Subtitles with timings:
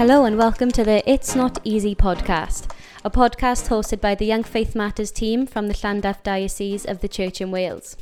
[0.00, 2.72] Hello and welcome to the It's Not Easy podcast,
[3.04, 7.06] a podcast hosted by the Young Faith Matters team from the Llandaff Diocese of the
[7.06, 7.98] Church in Wales.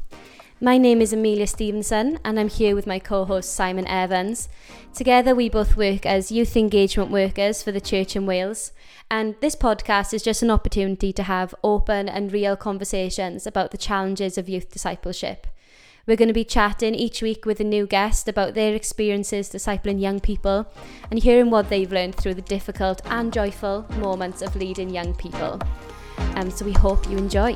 [0.61, 4.48] My name is Emilia Stevenson and I'm here with my co-host Simon Evans.
[4.95, 8.70] Together we both work as youth engagement workers for the Church in Wales
[9.10, 13.77] and this podcast is just an opportunity to have open and real conversations about the
[13.77, 15.48] challenges of youth discipleship.
[16.09, 20.01] We're going to be chatting each week with a new guest about their experiences discipling
[20.01, 20.67] young people
[21.11, 25.61] and hearing what they've learned through the difficult and joyful moments of leading young people.
[26.34, 27.53] Um, so we hope you enjoy.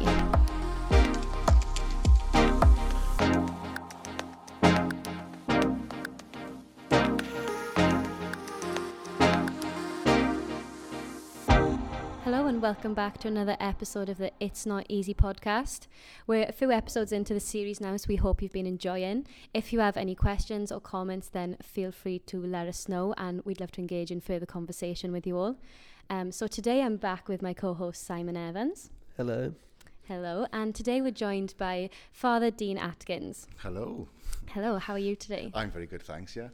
[12.43, 15.87] Hello and welcome back to another episode of the It's Not Easy podcast.
[16.27, 19.29] We're a few episodes into the series now, so we hope you've been enjoying.
[19.55, 23.43] If you have any questions or comments, then feel free to let us know, and
[23.45, 25.57] we'd love to engage in further conversation with you all.
[26.11, 28.91] Um, so today I'm back with my co-host Simon Evans.
[29.17, 29.55] Hello.
[30.09, 33.47] Hello, and today we're joined by Father Dean Atkins.
[33.59, 34.09] Hello.
[34.49, 35.53] Hello, how are you today?
[35.55, 36.35] I'm very good, thanks.
[36.35, 36.49] Yeah.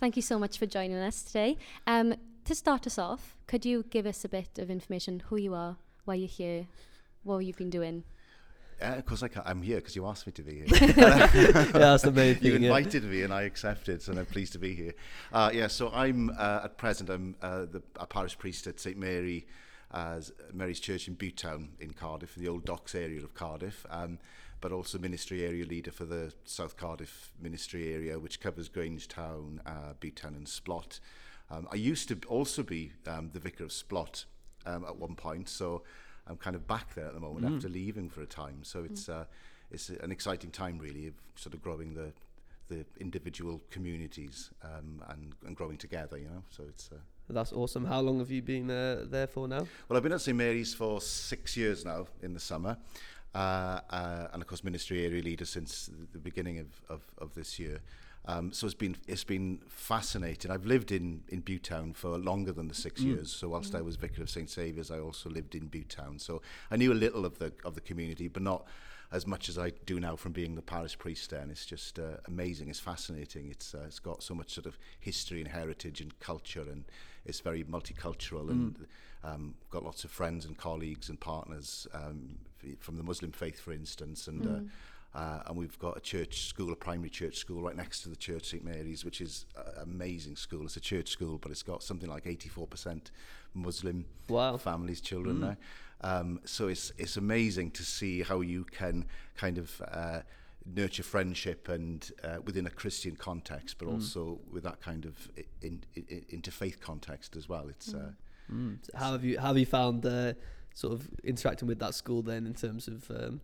[0.00, 1.58] Thank you so much for joining us today.
[1.86, 5.54] Um, to start us off, could you give us a bit of information who you
[5.54, 6.66] are, why you're here,
[7.22, 8.04] what you've been doing?
[8.82, 10.66] Uh, of course, I can I'm here because you asked me to be here.
[10.96, 11.26] yeah,
[11.66, 12.44] that's the main thing.
[12.44, 12.76] you yeah.
[12.76, 14.94] invited me, and I accepted, so I'm pleased to be here.
[15.32, 18.96] Uh, yeah, so I'm uh, at present I'm uh, the a parish priest at St
[18.96, 19.46] Mary,
[19.92, 23.86] as Mary's Church in Butetown in Cardiff, in the old docks area of Cardiff.
[23.90, 24.18] Um,
[24.60, 29.92] but also ministry area leader for the South Cardiff ministry area, which covers Grangetown, uh,
[30.00, 31.00] Butetown, and Splot.
[31.54, 34.24] Um, I used to also be um, the vicar of Splot
[34.66, 35.82] um, at one point, so
[36.26, 37.56] I'm kind of back there at the moment Mm.
[37.56, 38.64] after leaving for a time.
[38.64, 39.24] So it's uh,
[39.70, 42.12] it's an exciting time really of sort of growing the
[42.68, 46.16] the individual communities um, and, and growing together.
[46.18, 46.90] You know, so it's.
[46.92, 46.96] Uh,
[47.28, 47.84] That's awesome.
[47.86, 49.66] How long have you been uh, there for now?
[49.88, 52.76] well, I've been at St Mary's for six years now in the summer,
[53.34, 57.58] uh, uh, and of course ministry area leader since the beginning of, of, of this
[57.58, 57.80] year.
[58.26, 60.50] Um, so it's been it's been fascinating.
[60.50, 63.30] I've lived in in Butetown for longer than the six years.
[63.30, 66.20] So whilst I was vicar of St Saviour's, I also lived in Butetown.
[66.20, 66.40] So
[66.70, 68.66] I knew a little of the of the community, but not
[69.12, 71.40] as much as I do now from being the parish priest there.
[71.40, 72.68] And it's just uh, amazing.
[72.68, 73.48] It's fascinating.
[73.50, 76.84] It's uh, it's got so much sort of history and heritage and culture, and
[77.26, 78.48] it's very multicultural.
[78.48, 78.86] And
[79.22, 82.38] um, got lots of friends and colleagues and partners um,
[82.80, 84.46] from the Muslim faith, for instance, and.
[84.46, 84.60] Uh,
[85.14, 88.16] uh, and we've got a church school, a primary church school right next to the
[88.16, 90.64] church, St Mary's, which is an amazing school.
[90.64, 93.10] It's a church school, but it's got something like 84%
[93.54, 94.56] Muslim Wow.
[94.56, 95.56] families, children now.
[96.00, 100.20] Um, so it's it's amazing to see how you can kind of uh,
[100.66, 105.30] nurture friendship and uh, within a Christian context, but also with that kind of
[105.62, 107.68] in, in, interfaith context as well.
[107.68, 108.10] It's uh,
[108.52, 108.76] Mm.
[108.82, 110.34] So How have you how have you found uh,
[110.74, 113.40] sort of interacting with that school then in terms of um,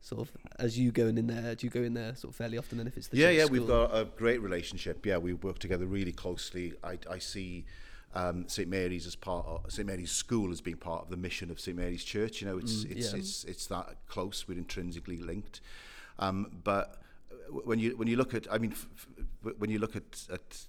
[0.00, 1.54] sort of as you going in there?
[1.54, 2.78] Do you go in there sort of fairly often?
[2.78, 3.58] Then if it's the yeah, yeah, school?
[3.58, 5.04] we've got a great relationship.
[5.04, 6.74] Yeah, we work together really closely.
[6.82, 7.64] I, I see
[8.14, 11.50] um, St Mary's as part of St Mary's School as being part of the mission
[11.50, 12.40] of St Mary's Church.
[12.40, 13.18] You know, it's Mm, it's, yeah.
[13.18, 14.46] it's it's that close.
[14.48, 15.60] We're intrinsically linked.
[16.18, 17.00] Um, but
[17.64, 18.88] when you when you look at, I mean, f-
[19.46, 20.66] f- when you look at at,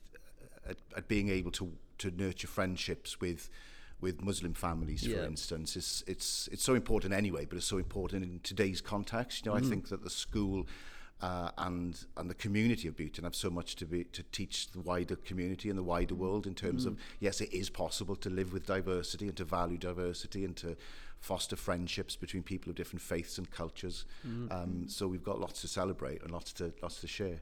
[0.68, 3.50] at at being able to to nurture friendships with
[4.02, 5.26] with Muslim families, for Yeah.
[5.26, 7.46] instance, it's it's it's so important anyway.
[7.46, 9.46] But it's so important in today's context.
[9.46, 10.68] You know, I think that the school
[11.22, 14.80] uh, and and the community of Butetown have so much to be to teach the
[14.82, 18.52] wider community and the wider world in terms of yes, it is possible to live
[18.54, 20.76] with diversity and to value diversity and to
[21.20, 24.06] foster friendships between people of different faiths and cultures.
[24.26, 27.40] Um, so we've got lots to celebrate and lots to lots to share.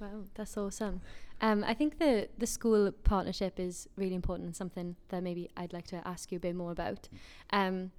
[0.00, 1.00] Wow, that's awesome.
[1.44, 5.74] Um, I think the the school partnership is really important and something that maybe I'd
[5.74, 7.10] like to ask you a bit more about.
[7.50, 7.92] Um,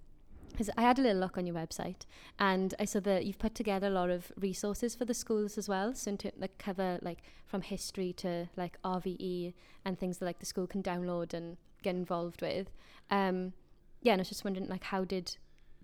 [0.52, 2.06] because I had a little look on your website
[2.40, 5.68] and I saw that you've put together a lot of resources for the schools as
[5.70, 5.94] well.
[5.94, 9.54] So to like cover like from history to like RVE
[9.84, 12.72] and things that like the school can download and get involved with.
[13.12, 13.54] Um,
[14.02, 15.38] yeah, and I was just wondering like how did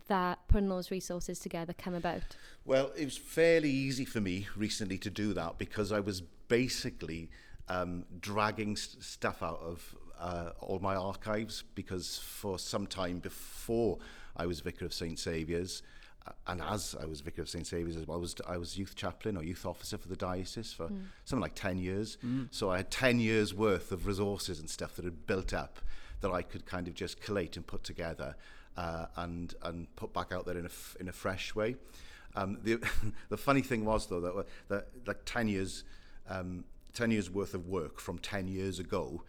[0.08, 2.38] that putting those resources together come about?
[2.66, 7.30] Well, it was fairly easy for me recently to do that because I was basically
[7.74, 13.98] um, dragging st- stuff out of uh, all my archives because for some time before
[14.36, 15.82] I was vicar of St Saviour's,
[16.28, 18.78] uh, and as I was vicar of St Saviour's as well, I was I was
[18.78, 20.88] youth chaplain or youth officer for the diocese for
[21.26, 22.18] something like ten years.
[22.52, 25.80] So I had ten years worth of resources and stuff that had built up
[26.22, 28.36] that I could kind of just collate and put together
[28.78, 31.76] uh, and and put back out there in a f- in a fresh way.
[32.36, 32.80] Um, the
[33.30, 35.84] the funny thing was though that that like ten years.
[36.30, 39.24] Um, 10 years worth of work from 10 years ago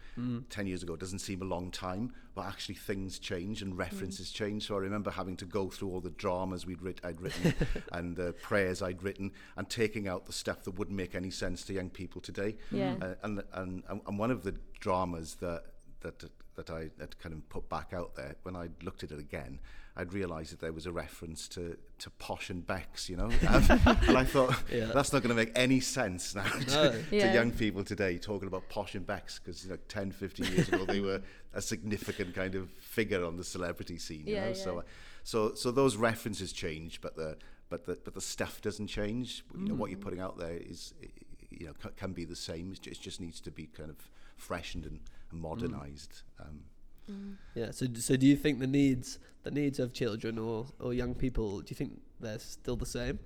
[0.49, 4.67] 10 years ago doesn't seem a long time but actually things change and references change.
[4.67, 7.53] So i remember having to go through all the dramas we'd writ- i'd written
[7.91, 11.63] and the prayers i'd written and taking out the stuff that wouldn't make any sense
[11.65, 12.55] to young people today.
[12.71, 12.95] Yeah.
[13.01, 15.63] uh, and and and one of the dramas that
[16.01, 16.23] that
[16.55, 19.59] that I had kind of put back out there when I looked at it again,
[19.95, 23.63] I'd realised that there was a reference to to Posh and Becks, you know, um,
[24.07, 24.85] and I thought Yeah.
[24.93, 27.19] that's not going to make any sense now to, No.
[27.19, 30.67] to young people today talking about Posh and Becks because you know 10, 15 years
[30.67, 31.21] ago they were
[31.53, 34.47] a significant kind of figure on the celebrity scene, you Yeah, know.
[34.47, 34.53] yeah.
[34.53, 34.83] So
[35.23, 37.37] so so those references change, but the
[37.69, 39.43] but the but the stuff doesn't change.
[39.57, 40.93] You know what you're putting out there is
[41.51, 42.71] you know ca- can be the same.
[42.73, 43.97] It just, needs to be kind of
[44.37, 44.99] freshened and,
[45.31, 46.23] and modernized.
[46.39, 46.61] Um,
[47.55, 47.71] Yeah.
[47.71, 51.59] So so do you think the needs the needs of children or or young people
[51.59, 53.19] do you think they're still the same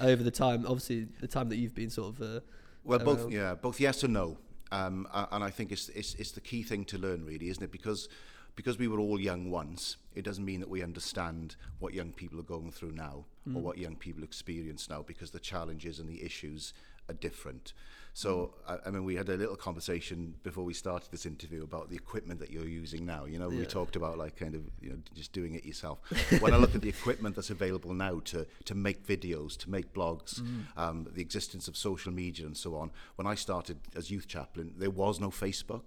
[0.00, 0.64] over the time?
[0.66, 2.22] Obviously, the time that you've been sort of.
[2.22, 2.40] Uh,
[2.84, 3.32] Well, both around.
[3.32, 4.38] yeah, both yes and no.
[4.70, 7.72] Um, and I think it's, it's it's the key thing to learn, really, isn't it?
[7.72, 8.08] Because
[8.54, 12.38] because we were all young once, it doesn't mean that we understand what young people
[12.40, 13.24] are going through now
[13.54, 16.74] or what young people experience now, because the challenges and the issues
[17.08, 17.72] are different.
[18.14, 21.88] So, I, I mean, we had a little conversation before we started this interview about
[21.88, 23.26] the equipment that you're using now.
[23.26, 26.00] You know, we talked about like kind of you know just doing it yourself.
[26.40, 29.92] when I look at the equipment that's available now to to make videos, to make
[29.92, 30.40] blogs,
[30.76, 32.90] um, the existence of social media and so on.
[33.16, 35.84] When I started as youth chaplain, there was no Facebook,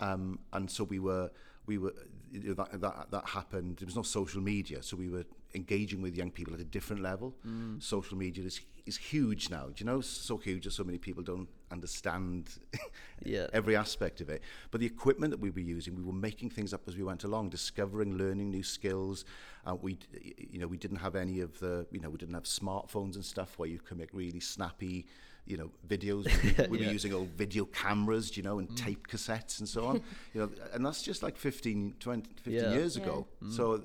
[0.00, 1.30] um, and so we were
[1.64, 1.94] we were
[2.32, 3.78] you know, that, that that happened.
[3.78, 7.02] There was no social media, so we were engaging with young people at a different
[7.02, 7.34] level.
[7.78, 9.66] Social media is is huge now.
[9.66, 10.00] Do you know?
[10.00, 12.50] So huge that so many people don't understand
[13.24, 13.48] Yeah.
[13.52, 14.42] every aspect of it.
[14.70, 17.24] But the equipment that we were using, we were making things up as we went
[17.24, 19.24] along, discovering, learning new skills.
[19.66, 19.98] Uh, we,
[20.38, 23.24] you know, we didn't have any of the, you know, we didn't have smartphones and
[23.24, 25.06] stuff where you can make really snappy,
[25.46, 26.24] you know, videos.
[26.42, 26.86] We, we Yeah.
[26.86, 29.96] were using old video cameras, you know, and tape cassettes and so on.
[30.34, 32.70] you know, and that's just like 15, 20, 15 Yeah.
[32.70, 33.02] years Yeah.
[33.02, 33.26] ago.
[33.50, 33.82] So,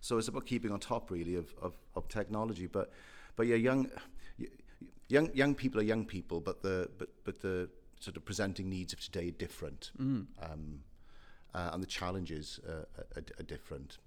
[0.00, 2.66] so it's about keeping on top really of, of, of technology.
[2.66, 2.92] But,
[3.36, 3.90] but yeah, young, y-
[5.08, 7.68] young, young people are young people, but the, but, but the
[8.00, 9.90] sort of presenting needs of today are different.
[10.42, 10.80] Um,
[11.54, 12.84] uh, and the challenges uh,
[13.16, 13.98] are, are different.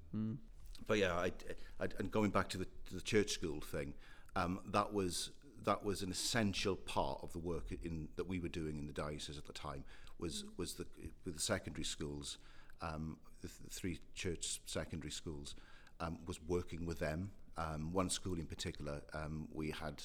[0.85, 1.31] But yeah, I,
[1.79, 3.93] I, and going back to the, to the church school thing,
[4.35, 5.31] um, that was
[5.63, 8.93] that was an essential part of the work in that we were doing in the
[8.93, 9.83] diocese at the time.
[10.19, 10.85] Was was the
[11.25, 12.37] with the secondary schools,
[12.81, 15.55] um, the, th- the three church secondary schools,
[15.99, 17.31] um, was working with them.
[17.57, 20.03] Um, one school in particular, um, we had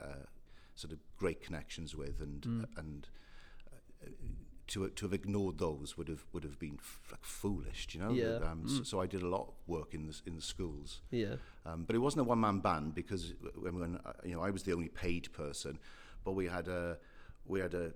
[0.00, 0.26] uh,
[0.74, 3.08] sort of great connections with, and and
[4.68, 8.10] to to have ignored those would have would have been f- foolish, you know.
[8.12, 8.38] Yeah.
[8.50, 11.36] Um, so, so I did a lot of work in the in the schools, Yeah.
[11.66, 14.50] um, but it wasn't a one man band because when, when uh, you know I
[14.50, 15.78] was the only paid person,
[16.24, 16.98] but we had a
[17.46, 17.92] we had a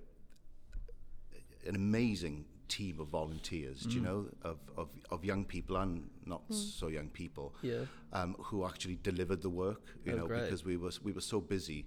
[1.65, 6.41] an amazing team of volunteers, do you know, of, of, of young people and not
[6.49, 7.85] so young people, Yeah.
[8.13, 10.43] um, who actually delivered the work, you Oh, know, great.
[10.43, 11.85] because we were we were so busy.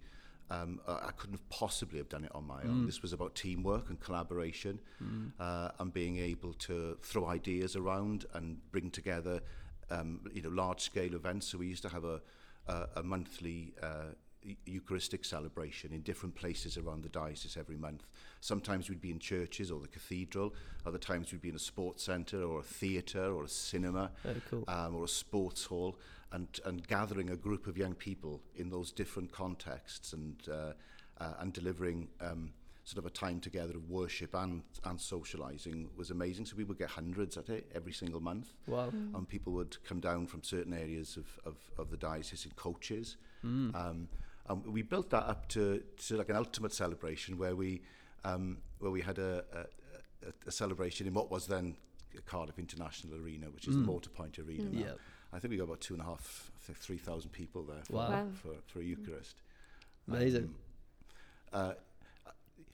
[0.51, 2.71] Um, I couldn't have possibly have done it on my Mm.
[2.71, 2.87] own.
[2.87, 4.81] This was about teamwork and collaboration,
[5.39, 9.41] uh, and being able to throw ideas around and bring together,
[9.91, 11.47] um, you know, large-scale events.
[11.49, 12.21] So we used to have a
[12.67, 14.13] a, a monthly uh,
[14.67, 18.07] Eucharistic celebration in different places around the diocese every month.
[18.41, 20.55] Sometimes we'd be in churches or the cathedral.
[20.87, 24.11] Other times we'd be in a sports centre or a theatre or a cinema
[24.49, 24.65] cool.
[24.69, 25.99] um, or a sports hall,
[26.33, 30.73] and and gathering a group of young people in those different contexts and uh,
[31.21, 32.53] uh, and delivering um,
[32.85, 36.47] sort of a time together of worship and and socialising was amazing.
[36.47, 38.89] So we would get hundreds at it every single month Wow.
[39.15, 43.17] and people would come down from certain areas of, of, of the diocese in coaches.
[43.45, 43.75] Mm.
[43.75, 44.09] Um,
[44.51, 47.81] and we built that up to, to like an ultimate celebration where we
[48.25, 49.61] um, where we had a, a,
[50.29, 51.77] a, a celebration in what was then
[52.27, 54.81] Cardiff International Arena, which is the Motorpoint Arena now.
[54.87, 54.93] Yeah.
[55.33, 57.83] I think we got about two and a half, I think three thousand people there
[57.85, 58.11] for, Wow.
[58.11, 58.27] Wow.
[58.43, 59.37] for, for a Eucharist.
[60.09, 60.55] Amazing.
[61.53, 61.73] Uh,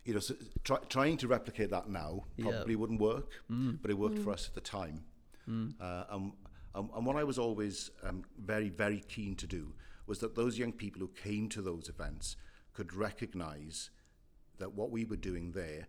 [0.04, 2.44] you know, so try, trying to replicate that now Yeah.
[2.50, 3.30] probably wouldn't work,
[3.82, 5.04] but it worked for us at the time.
[5.48, 6.32] Uh, and,
[6.74, 9.72] and, and what I was always um, very, very keen to do
[10.06, 12.36] was that those young people who came to those events
[12.72, 13.90] could recognize
[14.58, 15.86] that what we were doing there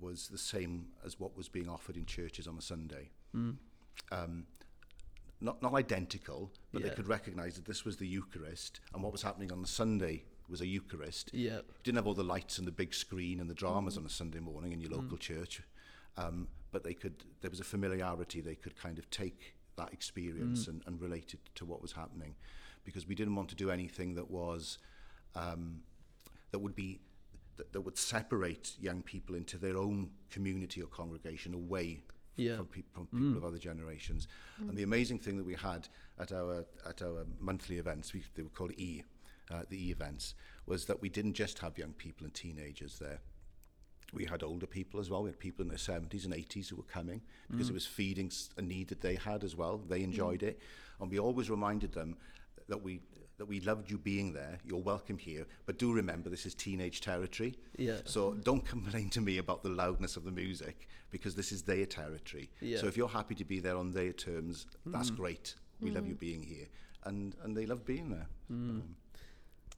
[0.00, 3.10] was the same as what was being offered in churches on a Sunday.
[4.10, 4.46] Um,
[5.40, 6.88] not, not identical, but Yeah.
[6.88, 10.24] they could recognize that this was the Eucharist and what was happening on the Sunday
[10.48, 11.60] was a Eucharist Yeah.
[11.82, 14.40] didn't have all the lights and the big screen and the dramas on a Sunday
[14.40, 15.62] morning in your local church,
[16.16, 17.24] um, but they could.
[17.40, 18.40] There was a familiarity.
[18.40, 22.34] They could kind of take that experience and, and relate it to what was happening,
[22.84, 24.78] because we didn't want to do anything that was
[25.34, 25.80] um,
[26.50, 27.00] that would be
[27.56, 32.02] that, that would separate young people into their own community or congregation away
[32.36, 32.56] Yeah.
[32.56, 34.26] from, peop from people of other generations.
[34.58, 38.42] And the amazing thing that we had at our at our monthly events, we, they
[38.42, 39.02] were called E,
[39.50, 40.34] uh, the E events,
[40.66, 43.20] was that we didn't just have young people and teenagers there.
[44.14, 45.22] We had older people as well.
[45.22, 48.30] We had people in their 70s and 80s who were coming because it was feeding
[48.58, 49.78] a need that they had as well.
[49.78, 50.60] They enjoyed it.
[51.00, 52.18] And we always reminded them
[52.68, 53.00] that we
[53.38, 54.58] that we loved you being there.
[54.64, 57.56] You're welcome here, but do remember this is teenage territory.
[57.76, 57.96] Yeah.
[58.04, 61.86] So don't complain to me about the loudness of the music because this is their
[61.86, 62.50] territory.
[62.60, 62.78] Yeah.
[62.78, 65.22] So if you're happy to be there on their terms, that's mm-hmm.
[65.22, 65.54] great.
[65.80, 66.20] We love you mm.
[66.20, 66.68] being here,
[67.04, 68.28] and and they love being there.
[68.50, 68.70] Mm.
[68.70, 68.96] Um,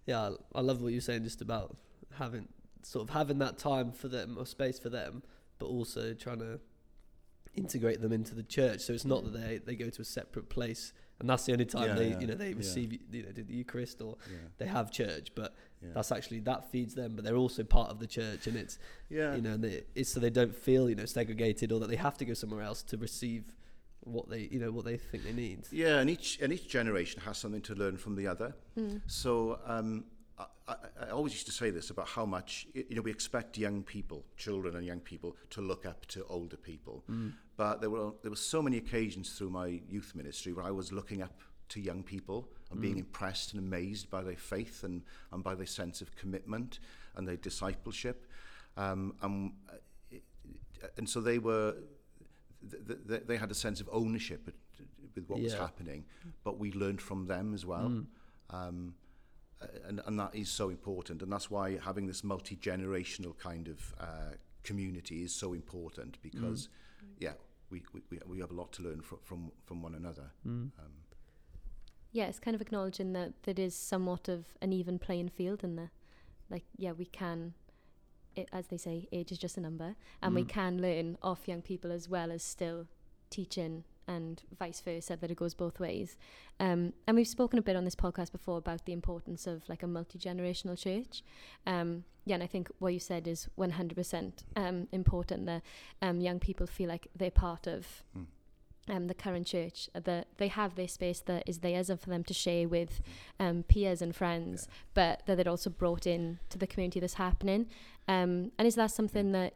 [0.05, 1.77] yeah, I love what you're saying just about
[2.19, 2.49] having
[2.83, 5.23] sort of having that time for them or space for them,
[5.59, 6.61] but also trying to
[7.55, 8.81] integrate them into the church.
[8.81, 11.65] So it's not that they, they go to a separate place and that's the only
[11.65, 12.57] time Yeah, they yeah, you know they yeah.
[12.57, 14.37] receive you know do the Eucharist or yeah.
[14.59, 15.91] they have church, but Yeah.
[15.95, 18.79] that's actually that feeds them, but they're also part of the church and it's
[19.09, 19.35] Yeah.
[19.37, 21.97] you know and they, it's so they don't feel you know segregated or that they
[21.97, 23.55] have to go somewhere else to receive
[24.01, 25.61] what they you know what they think they need.
[25.71, 28.55] Yeah, and each and each generation has something to learn from the other.
[29.07, 30.05] So um,
[30.39, 30.75] I, I,
[31.07, 34.25] I always used to say this about how much you know we expect young people,
[34.37, 37.05] children and young people, to look up to older people.
[37.57, 40.93] But there were there were so many occasions through my youth ministry where I was
[40.93, 45.43] looking up to young people and being impressed and amazed by their faith and, and
[45.43, 46.79] by their sense of commitment
[47.17, 48.27] and their discipleship.
[48.77, 49.53] Um, and,
[50.13, 51.77] uh, and so they were
[52.71, 54.47] th- th- they had a sense of ownership
[55.15, 56.05] with what was happening,
[56.43, 57.87] but we learned from them as well.
[58.51, 58.95] Um,
[59.63, 61.23] uh, and, and that is so important.
[61.23, 64.35] And that's why having this multi generational kind of uh,
[64.65, 66.69] community is so important because,
[67.19, 67.33] yeah,
[67.71, 70.31] we, we, we- we have a lot to learn from, from, from one another.
[70.47, 70.73] Um,
[72.13, 75.77] Yeah, it's kind of acknowledging that there is somewhat of an even playing field in
[75.77, 75.91] there.
[76.51, 77.55] Like, yeah, we can,
[78.37, 81.63] i as they say, age is just a number, and we can learn off young
[81.63, 82.87] people as well as still
[83.31, 86.17] teaching and vice versa, that it goes both ways.
[86.61, 89.83] Um, and we've spoken a bit on this podcast before about the importance of like
[89.83, 91.23] a multi generational church.
[91.67, 95.63] Um, yeah, and I think what you said is 100% um, important that
[96.01, 98.27] um, young people feel like they're part of Mm.
[98.97, 102.23] um, the current church, that they have their space that is theirs and for them
[102.25, 103.01] to share with
[103.41, 107.67] um, peers and friends, but that they're also brought in to the community that's happening.
[108.09, 109.55] Um, and is that something that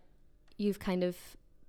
[0.57, 1.17] you've kind of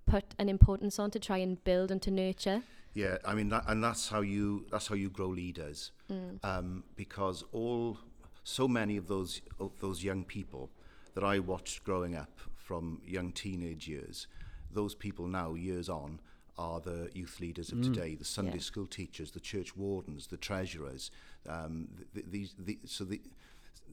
[0.10, 2.62] put an importance on to try and build and to nurture?
[2.94, 6.44] Yeah, I mean, that, and that's how you that's how you grow leaders, Mm.
[6.44, 7.98] um, because all
[8.44, 10.70] so many of those of those young people
[11.14, 14.28] that I watched growing up from young teenage years,
[14.72, 16.20] those people now years on
[16.58, 18.62] are the youth leaders of today, the Sunday Yeah.
[18.72, 21.10] school teachers, the church wardens, the treasurers.
[21.48, 23.22] Um, th- th- these, the, so the,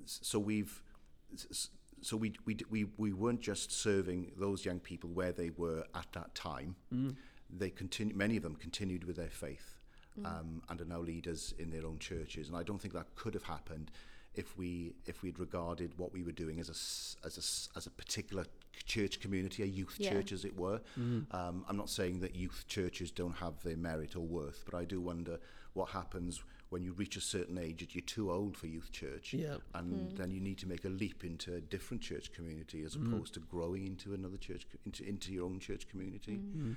[0.04, 0.82] so we've
[1.32, 1.70] s- s-
[2.02, 6.06] so we, we, we, we weren't just serving those young people where they were at
[6.12, 6.76] that time.
[7.50, 9.76] They continue, many of them continued with their faith
[10.24, 12.48] um, and are now leaders in their own churches.
[12.48, 13.90] And I don't think that could have happened
[14.34, 17.68] if we if we'd regarded what we were doing as a s- as a s-
[17.74, 18.44] as a particular
[18.84, 20.10] church community, a youth Yeah.
[20.12, 20.80] church, as it were.
[21.30, 24.84] Um, I'm not saying that youth churches don't have their merit or worth, but I
[24.84, 25.38] do wonder
[25.72, 26.42] what happens
[26.76, 29.32] when you reach a certain age that you're too old for youth church.
[29.32, 29.56] Yeah.
[29.72, 30.14] and hmm.
[30.14, 33.14] then you need to make a leap into a different church community as hmm.
[33.14, 36.34] opposed to growing into another church into into your own church community.
[36.34, 36.72] Hmm.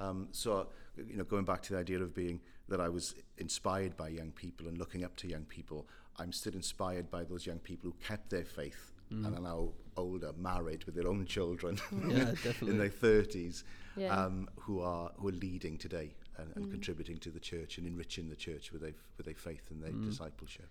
[0.00, 3.96] Um, so you know, going back to the idea of being that I was inspired
[3.96, 5.86] by young people and looking up to young people,
[6.16, 10.32] I'm still inspired by those young people who kept their faith and are now older,
[10.36, 13.62] married with their own children Yeah, in their thirties,
[13.96, 14.12] Yeah.
[14.12, 16.70] um, who are who are leading today and, and mm.
[16.70, 19.92] contributing to the church and enriching the church with their with their faith and their
[19.92, 20.04] mm.
[20.08, 20.68] discipleship.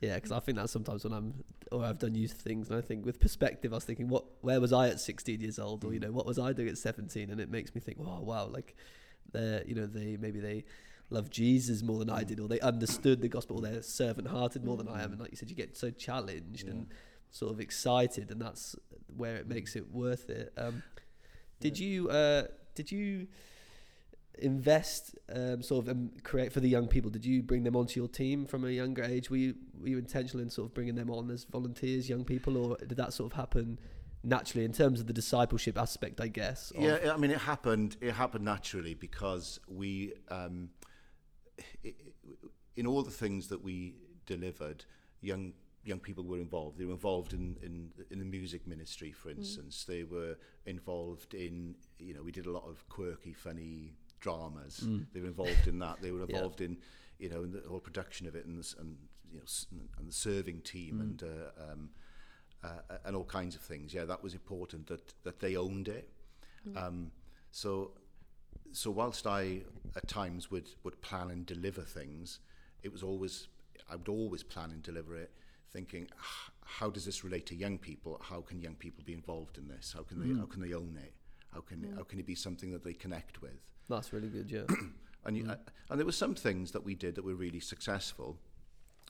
[0.00, 1.34] Yeah, because I think that's sometimes when I'm
[1.72, 4.60] or I've done youth things, and I think with perspective, I was thinking, what, where
[4.60, 6.04] was I at 16 years old, or you mm.
[6.04, 7.30] know, what was I doing at 17?
[7.30, 8.76] And it makes me think, wow, wow, like
[9.32, 10.64] they, you know, they maybe they
[11.10, 14.76] love Jesus more than I did, or they understood the gospel, or they're servant-hearted more
[14.76, 16.86] than I am, and like you said, you get so challenged and
[17.30, 18.76] sort of excited, and that's
[19.16, 20.52] where it makes it worth it.
[20.56, 20.82] Um,
[21.60, 22.44] did you, uh,
[22.76, 23.26] did you?
[24.40, 27.98] Invest um, sort of um, create for the young people did you bring them onto
[28.00, 30.94] your team from a younger age were you were you intentional in sort of bringing
[30.94, 33.78] them on as volunteers young people or did that sort of happen
[34.24, 37.96] naturally in terms of the discipleship aspect i guess of- Yeah, I mean, it happened.
[38.00, 40.70] It happened naturally because we, um,
[41.84, 41.94] i- i-
[42.76, 43.94] in all the things that we
[44.26, 44.84] delivered,
[45.20, 45.52] young
[45.84, 46.76] young people were involved.
[46.78, 49.84] They were involved in in, in the music ministry, for instance.
[49.84, 54.84] They were involved in, you know, we did a lot of quirky, funny dramas.
[55.12, 56.00] They were involved in that.
[56.00, 56.36] They were Yeah.
[56.36, 56.78] involved in,
[57.18, 58.96] you know, in the whole production of it and the and
[59.32, 61.90] you know and the serving team and uh, um,
[62.64, 63.92] uh, and all kinds of things.
[63.94, 66.08] Yeah, that was important that that they owned it.
[66.76, 67.12] Um,
[67.50, 67.92] so
[68.72, 69.62] so whilst I
[69.96, 72.40] at times would would plan and deliver things,
[72.82, 73.48] it was always
[73.90, 75.30] I would always plan and deliver it
[75.70, 78.20] thinking "H- how does this relate to young people?
[78.22, 79.92] How can young people be involved in this?
[79.96, 81.12] How can they how can they own it?
[81.54, 83.60] How can how can it be something that they connect with?
[83.88, 84.50] That's really good.
[84.50, 84.64] Yeah.
[85.24, 85.56] And, you, uh,
[85.90, 88.38] and there were some things that we did that were really successful,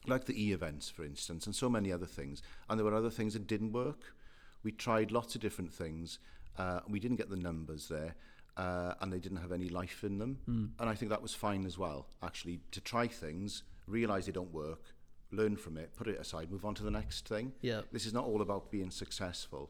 [0.05, 2.41] like the e-events, for instance, and so many other things.
[2.67, 4.15] And there were other things that didn't work.
[4.63, 6.19] We tried lots of different things.
[6.57, 8.15] Uh, we didn't get the numbers there,
[8.57, 10.39] uh, and they didn't have any life in them.
[10.79, 14.53] And I think that was fine as well, actually, to try things, realize they don't
[14.53, 14.81] work,
[15.31, 17.53] learn from it, put it aside, move on to the next thing.
[17.61, 17.81] Yeah.
[17.93, 19.69] This is not all about being successful,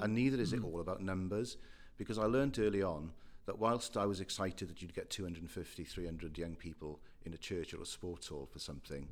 [0.00, 1.56] and neither is it all about numbers,
[1.98, 3.12] because I learned early on
[3.46, 7.74] that whilst I was excited that you'd get 250, 300 young people in a church
[7.74, 9.08] or a sports hall for something,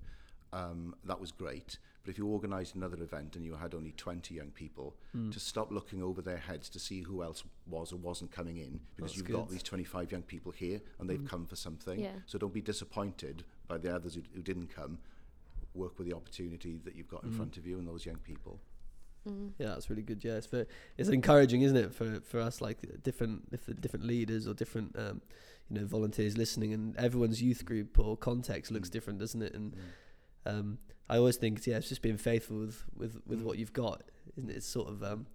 [0.52, 1.78] um, that was great.
[2.02, 5.30] But if you organised another event and you had only 20 young people, hmm.
[5.30, 8.80] to stop looking over their heads to see who else was or wasn't coming in,
[8.96, 9.36] because That's you've good.
[9.36, 11.26] got these 25 young people here and they've hmm.
[11.26, 12.00] come for something.
[12.00, 12.10] Yeah.
[12.26, 14.98] So don't be disappointed by the others who, who didn't come.
[15.74, 17.36] Work with the opportunity that you've got in hmm.
[17.36, 18.58] front of you and those young people.
[19.24, 20.24] Yeah, that's really good.
[20.24, 20.66] Yeah, it's for,
[20.98, 24.96] it's encouraging, isn't it, for for us like different if the different leaders or different
[24.98, 25.20] um,
[25.70, 28.92] you know volunteers listening, and everyone's youth group or context looks Mm.
[28.92, 29.54] different, doesn't it?
[29.54, 29.76] And
[30.44, 33.44] um, I always think, yeah, it's just being faithful with with, with Mm.
[33.44, 34.02] what you've got,
[34.36, 34.56] isn't it?
[34.56, 35.26] It's sort of um,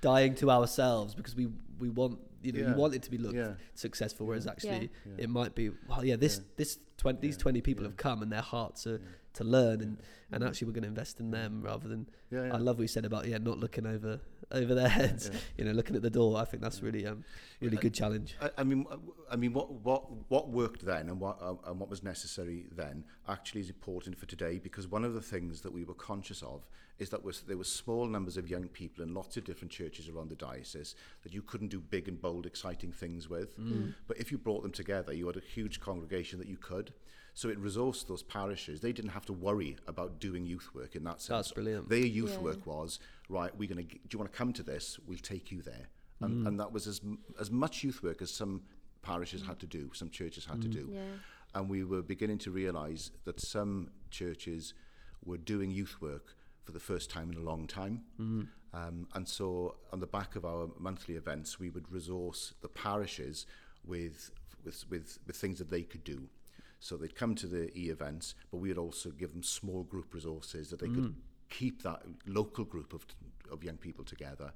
[0.00, 2.70] dying to ourselves because we we want you know Yeah.
[2.70, 3.54] you want it to be looked Yeah.
[3.74, 4.50] successful, whereas Yeah.
[4.52, 5.12] actually Yeah.
[5.24, 6.44] it might be well, yeah, this Yeah.
[6.56, 7.88] this twenty these twenty people Yeah.
[7.90, 9.06] have come and their hearts are Yeah.
[9.34, 9.96] to learn and.
[9.98, 10.04] Yeah.
[10.30, 12.54] And actually, we're going to invest in them rather than Yeah, yeah.
[12.54, 14.20] I love what you said about yeah, not looking over
[14.52, 15.30] over their heads.
[15.32, 15.38] Yeah.
[15.58, 16.38] You know, looking at the door.
[16.38, 17.24] I think that's really um
[17.60, 18.36] really good challenge.
[18.40, 18.86] I, I mean,
[19.30, 23.04] I mean, what what what worked then and what uh, and what was necessary then
[23.28, 26.66] actually is important for today because one of the things that we were conscious of
[26.98, 30.08] is that was there were small numbers of young people in lots of different churches
[30.08, 33.54] around the diocese that you couldn't do big and bold, exciting things with.
[34.06, 36.92] But if you brought them together, you had a huge congregation that you could.
[37.34, 38.80] So it resourced those parishes.
[38.80, 41.28] They didn't have to worry about doing youth work in that sense.
[41.28, 41.88] That's brilliant.
[41.88, 42.40] Their youth Yeah.
[42.40, 43.56] work was right.
[43.56, 43.94] We're going to.
[43.94, 44.98] Do you want to come to this?
[45.06, 45.88] We'll take you there.
[46.20, 46.48] And, mm.
[46.48, 47.00] and that was as
[47.40, 48.62] as much youth work as some
[49.02, 50.72] parishes had to do, some churches had to mm.
[50.72, 50.90] do.
[50.92, 51.00] Yeah.
[51.54, 54.74] And we were beginning to realise that some churches
[55.24, 58.02] were doing youth work for the first time in a long time.
[58.20, 58.48] Mm.
[58.74, 63.46] Um, and so, on the back of our monthly events, we would resource the parishes
[63.86, 64.30] with,
[64.64, 66.28] with, with, with things that they could do.
[66.80, 70.70] So they'd come to the e-events, but we would also give them small group resources
[70.70, 71.14] that they could
[71.48, 73.04] keep that local group of,
[73.50, 74.52] of young people together.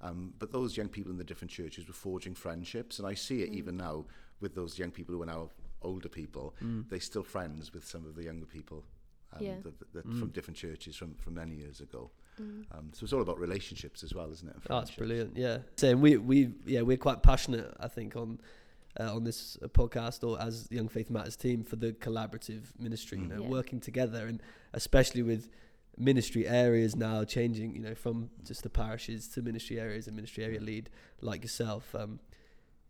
[0.00, 3.42] Um, but those young people in the different churches were forging friendships, and I see
[3.42, 4.04] it even now
[4.40, 5.50] with those young people who are now
[5.82, 6.54] older people.
[6.60, 8.84] They're still friends with some of the younger people
[9.32, 9.54] um, Yeah.
[9.64, 12.10] that, that, that from different churches from, from many years ago.
[12.38, 14.54] Um, so it's all about relationships as well, isn't it?
[14.70, 15.36] Oh, that's brilliant.
[15.36, 15.58] Yeah.
[15.76, 16.00] Same.
[16.00, 17.74] We we yeah we're quite passionate.
[17.80, 18.38] I think on.
[18.98, 23.18] Uh, on this uh, podcast or as Young Faith Matters team for the collaborative ministry,
[23.18, 23.28] you Mm.
[23.28, 23.48] know, Yeah.
[23.48, 25.50] working together and especially with
[25.98, 30.44] ministry areas now changing, you know, from just the parishes to ministry areas and ministry
[30.44, 31.94] area lead like yourself.
[31.94, 32.20] Um,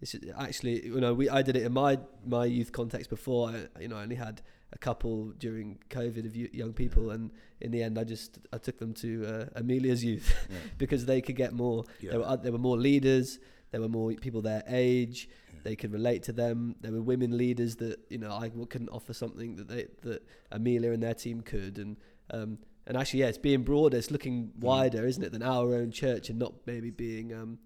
[0.01, 3.51] it's actually, you know, we I did it in my my youth context before.
[3.51, 4.43] I, you know, I only had
[4.73, 8.79] a couple during COVID of young people, and in the end, I just I took
[8.79, 10.59] them to uh, Emilia's youth Yeah.
[10.79, 11.85] because they could get more.
[12.01, 12.13] Yeah.
[12.13, 13.39] There were there were more leaders.
[13.71, 15.29] There were more people their age.
[15.53, 15.61] Yeah.
[15.65, 16.77] They could relate to them.
[16.81, 20.93] There were women leaders that you know I couldn't offer something that they that Emilia
[20.93, 21.97] and their team could, and
[22.31, 23.97] um, and actually, yeah, it's being broader.
[23.97, 27.59] It's looking wider, isn't it, than our own church, and not maybe being um,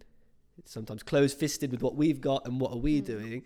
[0.67, 3.07] sometimes closed-fisted with what we've got and what are we Mm.
[3.07, 3.43] doing,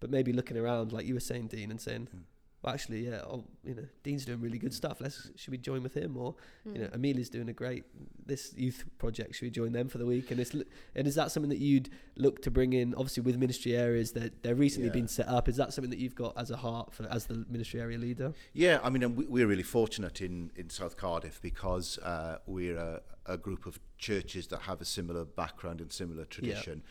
[0.00, 2.22] but maybe looking around like you were saying, Dean, and saying, Mm.
[2.62, 5.00] Well, actually, yeah, oh, you know, Dean's doing really good stuff.
[5.00, 6.34] Let's should we join with him or
[6.68, 6.74] Mm.
[6.76, 7.84] you know, Emilia's doing a great
[8.26, 9.34] this youth project.
[9.34, 10.30] Should we join them for the week?
[10.30, 10.54] And it's
[10.94, 12.94] and is that something that you'd look to bring in?
[12.94, 14.92] Obviously, with ministry areas that they're recently Yeah.
[14.92, 15.48] been set up.
[15.48, 18.34] Is that something that you've got as a heart for as the ministry area leader?
[18.52, 23.00] Yeah, I mean, we- we're really fortunate in, in South Cardiff because uh, we're a,
[23.24, 26.82] a group of churches that have a similar background and similar tradition,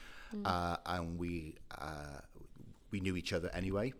[0.45, 2.21] uh, and we uh,
[2.91, 3.93] we knew each other anyway.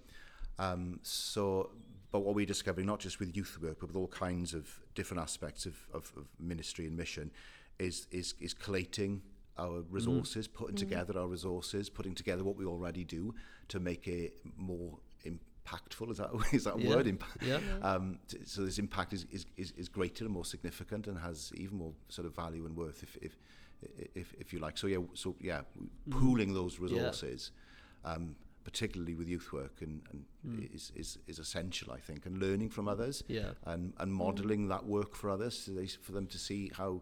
[0.60, 1.72] Um, so,
[2.12, 5.22] but what we're discovering, not just with youth work, but with all kinds of different
[5.24, 7.32] aspects of, of, of ministry and mission,
[7.80, 9.22] is is is collating
[9.58, 13.34] our resources, putting together our resources, putting together what we already do
[13.70, 16.12] to make it more impactful.
[16.12, 16.90] Is that is that a Yeah.
[16.90, 17.08] word?
[17.08, 17.60] Imp- Yeah.
[17.82, 21.52] um, t- so this impact is, is, is, is greater and more significant and has
[21.56, 23.38] even more sort of value and worth if if
[24.16, 24.78] if, if you like.
[24.78, 25.62] So yeah, so yeah,
[26.10, 27.52] pooling those resources,
[28.04, 30.66] um, particularly with youth work, and, and hmm.
[30.74, 33.52] is, is is essential, I think, and learning from others Yeah.
[33.66, 34.18] and and hmm.
[34.18, 37.02] modelling that work for others, so they, for them to see how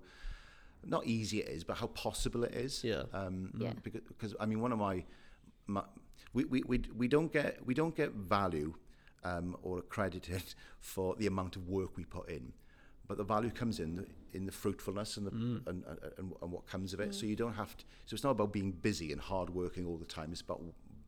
[0.86, 2.84] not easy it is, but how possible it is.
[2.84, 3.04] Yeah.
[3.14, 3.62] Um, hmm.
[3.64, 3.74] Yeah.
[3.84, 5.04] Because, because I mean, one of my,
[5.68, 5.84] my
[6.34, 8.74] we, we, we, we don't get we don't get value
[9.24, 10.44] um, or accredited
[10.80, 12.54] for the amount of work we put in,
[13.08, 15.86] but the value comes in the, in the fruitfulness and the and, and,
[16.18, 17.14] and, and what comes of it.
[17.14, 17.86] So you don't have to.
[18.06, 20.30] So it's not about being busy and hardworking all the time.
[20.32, 20.62] It's about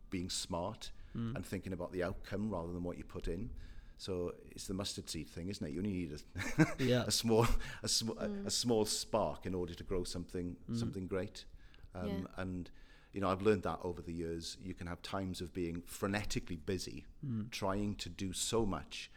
[0.09, 3.49] being smart and thinking about the outcome rather than what you put in.
[3.97, 5.71] So it's the mustard seed thing, isn't it?
[5.73, 7.03] You only need a, Yeah.
[7.05, 7.45] a small
[7.83, 11.45] a, sm- a, a small spark in order to grow something something great.
[11.93, 12.25] Um, Yeah.
[12.37, 12.71] And
[13.11, 14.57] you know, I've learned that over the years.
[14.63, 17.05] You can have times of being frenetically busy,
[17.51, 19.09] trying to do so much,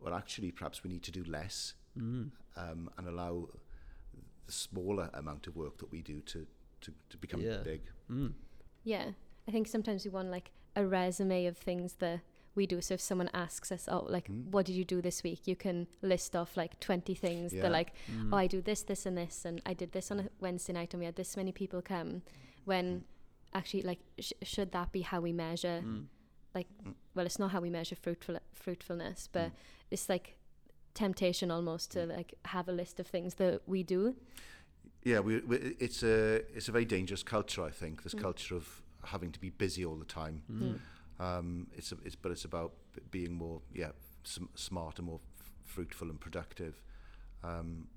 [0.00, 2.30] well, actually, perhaps we need to do less um,
[2.98, 3.48] and allow
[4.46, 6.46] the smaller amount of work that we do to
[6.82, 7.62] to, to become Yeah.
[7.64, 7.80] big.
[8.10, 8.32] Mm.
[8.84, 9.10] Yeah,
[9.48, 12.20] I think sometimes we want like a resume of things that
[12.54, 12.80] we do.
[12.80, 14.50] So if someone asks us, "Oh, like, Mm.
[14.50, 17.52] what did you do this week?" You can list off like twenty things.
[17.52, 17.62] Yeah.
[17.62, 18.30] They're like, Mm.
[18.32, 20.92] "Oh, I do this, this, and this, and I did this on a Wednesday night,
[20.92, 22.22] and we had this many people come."
[22.64, 23.04] When
[23.54, 25.82] actually, like, sh- should that be how we measure?
[25.84, 26.06] Mm.
[26.54, 26.94] Like, Mm.
[27.14, 29.54] well, it's not how we measure fruitful fruitfulness, but Mm.
[29.90, 30.36] it's like
[30.94, 34.16] temptation almost to like have a list of things that we do.
[35.04, 37.62] Yeah, we, we, it's a it's a very dangerous culture.
[37.62, 38.20] I think this Mm.
[38.20, 40.42] culture of having to be busy all the time.
[40.50, 40.78] Mm.
[41.20, 42.72] Um, it's, it's but it's about
[43.10, 43.90] being more yeah
[44.22, 46.80] sm- smart and more f- fruitful and productive,
[47.42, 47.88] um,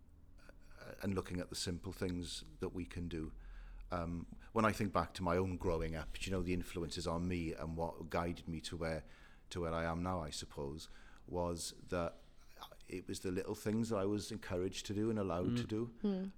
[1.03, 3.31] and looking at the simple things that we can do.
[3.91, 7.27] Um, when I think back to my own growing up, you know the influences on
[7.27, 9.03] me and what guided me to where
[9.51, 10.87] to where I am now, I suppose,
[11.27, 12.15] was that
[12.87, 15.89] it was the little things that I was encouraged to do and allowed to do.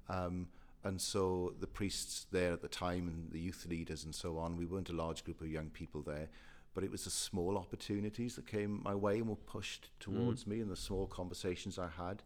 [0.10, 0.48] Um,
[0.84, 4.58] and so the priests there at the time and the youth leaders and so on,
[4.58, 6.28] we weren't a large group of young people there,
[6.74, 10.60] but it was the small opportunities that came my way and were pushed towards me
[10.60, 12.22] and the small conversations I had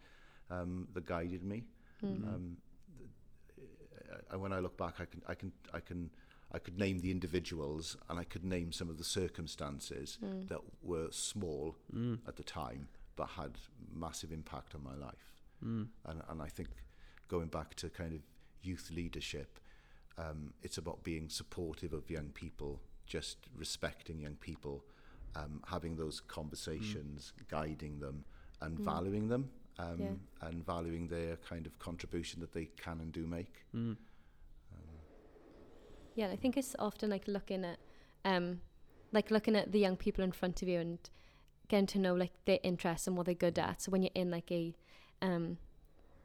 [0.49, 1.63] um, that guided me.
[2.27, 2.57] Um,
[3.55, 3.67] th-
[4.31, 6.09] and when I look back, I can, I can, I can,
[6.51, 10.17] I could name the individuals and I could name some of the circumstances
[10.47, 11.75] that were small
[12.27, 13.51] at the time, but had
[13.93, 15.33] massive impact on my life.
[15.63, 15.87] Mm.
[16.05, 16.69] And, and I think
[17.27, 18.21] going back to kind of
[18.67, 19.59] youth leadership,
[20.17, 24.83] um, it's about being supportive of young people, just respecting young people,
[25.35, 28.25] um, having those conversations, guiding them,
[28.61, 29.49] and valuing them,
[29.79, 30.47] um, Yeah.
[30.47, 33.53] and valuing their kind of contribution that they can and do make.
[33.75, 33.97] Mm.
[36.15, 37.77] Yeah, I think it's often like looking at,
[38.25, 38.61] um,
[39.11, 40.97] like looking at the young people in front of you and
[41.67, 43.83] getting to know like their interests and what they're good at.
[43.83, 44.73] So when you're in like a,
[45.21, 45.59] um,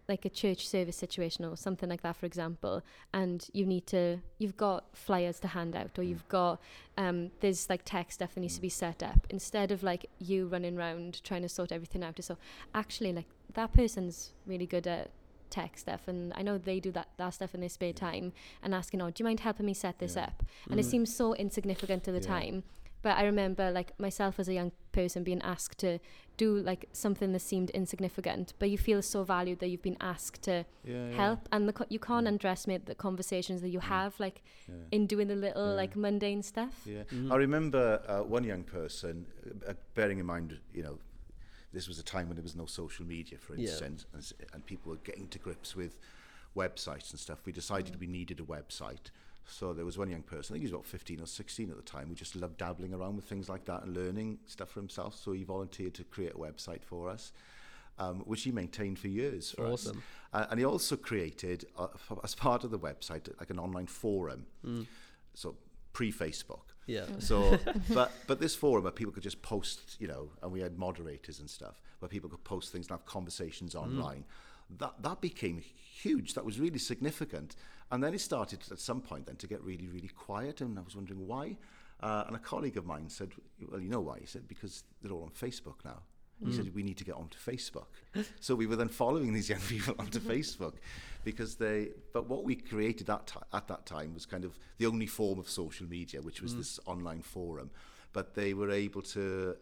[0.08, 4.18] like a church service situation or something like that, for example, and you need to,
[4.38, 6.60] you've got flyers to hand out, or you've got,
[6.98, 9.26] um, there's like tech stuff that needs to be set up.
[9.30, 12.36] Instead of like you running around trying to sort everything out, so
[12.74, 15.10] actually like that person's really good at
[15.50, 18.74] tech stuff and I know they do that, that stuff in their spare time and
[18.74, 20.24] asking, oh, do you mind helping me set this Yeah.
[20.24, 20.42] up?
[20.70, 20.90] And it Mm.
[20.90, 22.26] seems so insignificant at the Yeah.
[22.26, 22.64] time.
[23.02, 25.98] But I remember like myself as a young person being asked to
[26.36, 30.42] do like something that seemed insignificant, but you feel so valued that you've been asked
[30.42, 32.28] to Yeah, help and the co- you can't Yeah.
[32.32, 33.84] underestimate the conversations that you Mm.
[33.96, 34.74] have like Yeah.
[34.92, 35.74] in doing the little Yeah.
[35.82, 36.82] like mundane stuff.
[36.86, 37.32] Yeah, Mm.
[37.32, 39.26] I remember uh, one young person,
[39.66, 40.98] uh, bearing in mind, you know,
[41.72, 43.68] this was a time when there was no social media, for Yeah.
[43.70, 45.98] instance, and, and people were getting to grips with
[46.56, 47.44] websites and stuff.
[47.46, 49.10] We decided we needed a website.
[49.46, 51.76] So there was one young person, I think he was about 15 or 16 at
[51.76, 54.80] the time, who just loved dabbling around with things like that and learning stuff for
[54.80, 55.16] himself.
[55.16, 57.32] So he volunteered to create a website for us,
[57.98, 59.86] um, which he maintained for years for us.
[59.86, 60.02] Awesome.
[60.32, 63.86] Uh, and he also created, uh, f- as part of the website, like an online
[63.86, 64.46] forum.
[64.64, 64.86] Mm.
[65.34, 65.56] So
[65.92, 66.72] pre-Facebook.
[66.86, 67.04] Yeah.
[67.18, 67.58] So,
[67.92, 71.40] but but this forum where people could just post, you know, and we had moderators
[71.40, 74.24] and stuff where people could post things and have conversations online.
[74.78, 76.34] That that became huge.
[76.34, 77.56] That was really significant.
[77.90, 80.82] And then it started at some point then to get really really quiet, and I
[80.82, 81.56] was wondering why.
[82.00, 83.32] Uh, and a colleague of mine said,
[83.70, 86.02] "Well, you know why?" He said, "Because they're all on Facebook now."
[86.44, 87.86] He said, "We need to get onto Facebook."
[88.40, 90.74] so we were then following these young people onto Facebook
[91.22, 91.90] because they.
[92.12, 95.48] But what we created that at that time was kind of the only form of
[95.48, 97.70] social media, which was this online forum.
[98.12, 99.54] But they were able to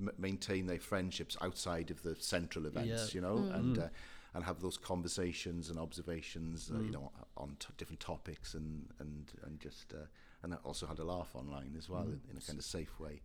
[0.00, 3.14] m- maintain their friendships outside of the central events, Yeah.
[3.16, 3.88] you know, and uh,
[4.34, 9.32] and have those conversations and observations, uh, you know, on t- different topics and and
[9.44, 10.06] and just uh,
[10.42, 13.20] and also had a laugh online as well in, in a kind of safe way.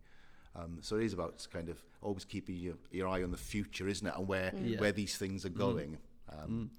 [0.54, 3.86] Um, so it is about kind of always keeping your, your eye on the future,
[3.88, 4.80] isn't it, and where Yeah.
[4.80, 5.98] where these things are going.
[6.30, 6.70] Um,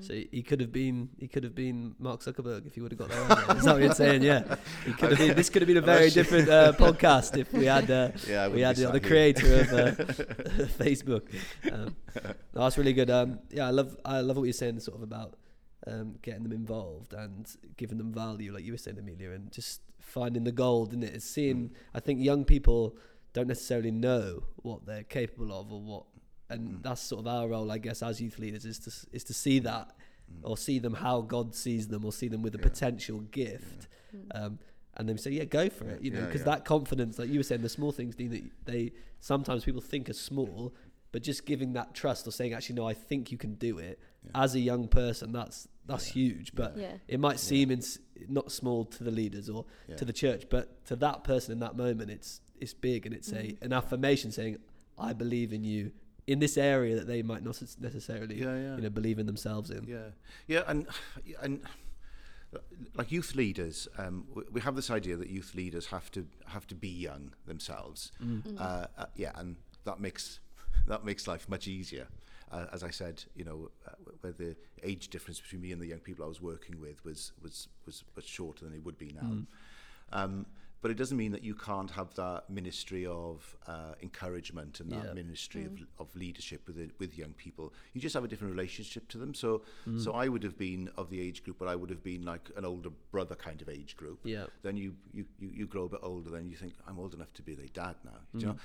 [0.00, 2.98] So he could have been he could have been Mark Zuckerberg if he would have
[2.98, 3.20] got there.
[3.20, 3.56] earlier.
[3.56, 4.22] Is that what you're saying?
[4.22, 4.56] Yeah.
[4.84, 7.66] He could have been, this could have been a very different uh, podcast if we
[7.66, 9.90] had uh, yeah, we had be the, the creator of uh,
[10.82, 11.22] Facebook.
[11.70, 13.10] Um, no, that's really good.
[13.10, 15.36] Um, yeah, I love I love what you're saying, sort of about
[15.86, 19.82] um, getting them involved and giving them value, like you were saying, Emilia, and just
[20.00, 21.14] finding the gold in it.
[21.14, 21.70] It's seeing.
[21.94, 22.96] I think young people
[23.32, 26.04] don't necessarily know what they're capable of or what,
[26.52, 26.82] and Mm.
[26.82, 29.58] that's sort of our role, I guess, as youth leaders, is to is to see
[29.60, 29.94] that
[30.42, 32.62] or see them how God sees them, or see them with a Mm.
[32.64, 32.68] Yeah.
[32.70, 33.88] potential gift,
[34.34, 34.58] um,
[34.96, 36.52] and then say, yeah, go for it, you know, because yeah.
[36.56, 40.08] that confidence, like you were saying, the small things, Dean, that they sometimes people think
[40.08, 40.72] are small,
[41.12, 43.98] but just giving that trust or saying, actually, no, I think you can do it
[44.24, 44.30] Yeah.
[44.44, 46.12] as a young person, that's that's Yeah.
[46.22, 46.54] huge.
[46.54, 46.96] But Yeah.
[47.08, 49.96] it might seem ins not small to the leaders or Yeah.
[49.96, 53.30] to the church, but to that person in that moment, it's it's big and it's
[53.32, 53.60] Mm.
[53.60, 54.58] a an affirmation saying,
[54.96, 55.90] I believe in you
[56.26, 58.76] in this area that they might not necessarily Yeah, yeah.
[58.76, 59.84] you know believe in themselves in.
[59.86, 60.10] Yeah,
[60.46, 60.86] yeah, and
[61.42, 61.60] and
[62.94, 66.66] like youth leaders, um, we- we have this idea that youth leaders have to have
[66.66, 68.12] to be young themselves.
[68.22, 68.60] Mm.
[68.60, 70.40] Uh, uh, yeah, and that makes
[70.86, 72.06] that makes life much easier.
[72.50, 75.86] Uh, as I said, you know, uh, where the age difference between me and the
[75.86, 79.10] young people I was working with was was was, was shorter than it would be
[79.14, 79.28] now.
[79.28, 79.46] Mm.
[80.12, 80.46] Um,
[80.82, 85.04] but it doesn't mean that you can't have that ministry of uh, encouragement and that
[85.06, 85.12] Yeah.
[85.14, 87.72] ministry of, of leadership with it, with young people.
[87.92, 89.32] You just have a different relationship to them.
[89.32, 89.62] So
[89.96, 92.50] so I would have been of the age group, but I would have been like
[92.56, 94.18] an older brother kind of age group.
[94.24, 94.46] Yeah.
[94.62, 97.32] Then you, you, you, you grow a bit older, then you think, I'm old enough
[97.34, 98.20] to be their dad now.
[98.34, 98.40] Mm.
[98.40, 98.56] you know?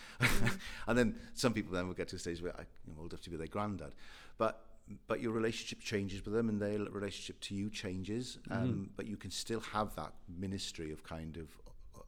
[0.87, 2.65] and then some people then will get to a stage where I'm
[2.99, 3.93] old enough to be their granddad.
[4.37, 4.63] But
[5.07, 8.39] but your relationship changes with them and their relationship to you changes.
[8.49, 8.63] Mm-hmm.
[8.63, 11.49] Um, But you can still have that ministry of kind of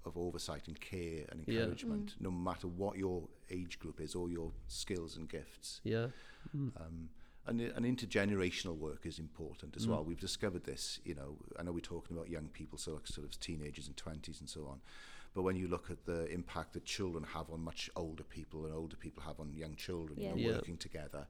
[0.05, 1.61] of oversight and care and Yeah.
[1.61, 5.81] encouragement, no matter what your age group is or your skills and gifts.
[5.83, 6.07] Yeah.
[6.53, 7.09] Um,
[7.45, 9.89] and, and intergenerational work is important as Mm.
[9.89, 10.03] well.
[10.05, 13.25] We've discovered this, you know, I know we're talking about young people, so like sort
[13.27, 14.81] of teenagers and 20s and so on.
[15.33, 18.73] But when you look at the impact that children have on much older people and
[18.73, 20.33] older people have on young children, Yeah.
[20.35, 20.55] you know, Yeah.
[20.57, 21.27] working together,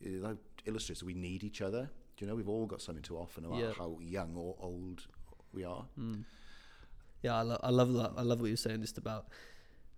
[0.00, 1.90] it like illustrates that we need each other.
[2.16, 3.72] Do you know, we've all got something to offer no matter Yeah.
[3.74, 5.06] how young or old
[5.52, 5.86] we are.
[7.22, 8.12] Yeah, I, lo- I love that.
[8.16, 9.26] I love what you're saying just about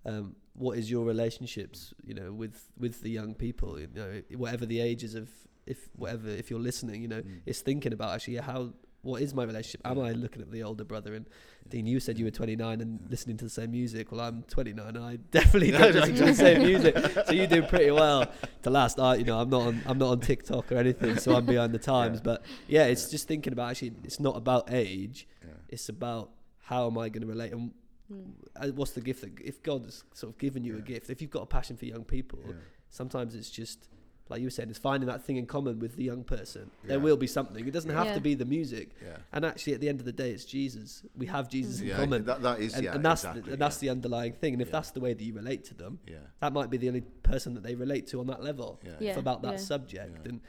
[0.07, 4.67] um, what is your relationships, you know, with with the young people, you know, whatever
[4.67, 5.29] the ages of
[5.67, 7.41] if whatever if you're listening, you know, Mm.
[7.47, 9.83] it's thinking about actually how what is my relationship?
[9.85, 11.15] Am I looking at the older brother?
[11.15, 11.27] And
[11.69, 14.11] Dean, you said you were 29 and listening to the same music.
[14.11, 16.97] Well, I'm 29 and I definitely don't listen to the same music.
[17.27, 18.31] So you do pretty well
[18.63, 18.99] to last.
[18.99, 21.73] I, you know, I'm not on I'm not on TikTok or anything, so I'm behind
[21.75, 22.19] the times.
[22.19, 22.23] Yeah.
[22.25, 25.27] But yeah, it's just thinking about actually, it's not about age.
[25.43, 25.51] Yeah.
[25.71, 26.31] It's about
[26.65, 27.73] how am I going to relate and
[28.13, 28.75] Mm.
[28.75, 31.31] what's the gift that if God has sort of given you a gift, if you've
[31.31, 32.53] got a passion for young people, Yeah.
[32.91, 33.89] sometimes it's just
[34.29, 36.71] like you were saying, it's finding that thing in common with the young person.
[36.85, 37.67] There will be something.
[37.67, 38.15] It doesn't have Yeah.
[38.15, 38.91] to be the music.
[39.03, 39.17] Yeah.
[39.33, 41.03] And actually, at the end of the day, it's Jesus.
[41.17, 43.53] We have Jesus in Yeah, common, that, that is, and, yeah, and that's exactly, the,
[43.53, 43.89] and that's yeah.
[43.89, 44.53] the underlying thing.
[44.55, 44.73] And if Yeah.
[44.73, 46.19] that's the way that you relate to them, yeah.
[46.41, 48.93] that might be the only person that they relate to on that level Yeah.
[49.01, 49.19] Yeah.
[49.19, 49.57] about that yeah.
[49.73, 50.13] subject.
[50.25, 50.29] Yeah.
[50.31, 50.41] And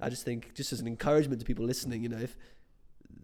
[0.00, 2.36] I just think, just as an encouragement to people listening, you know, if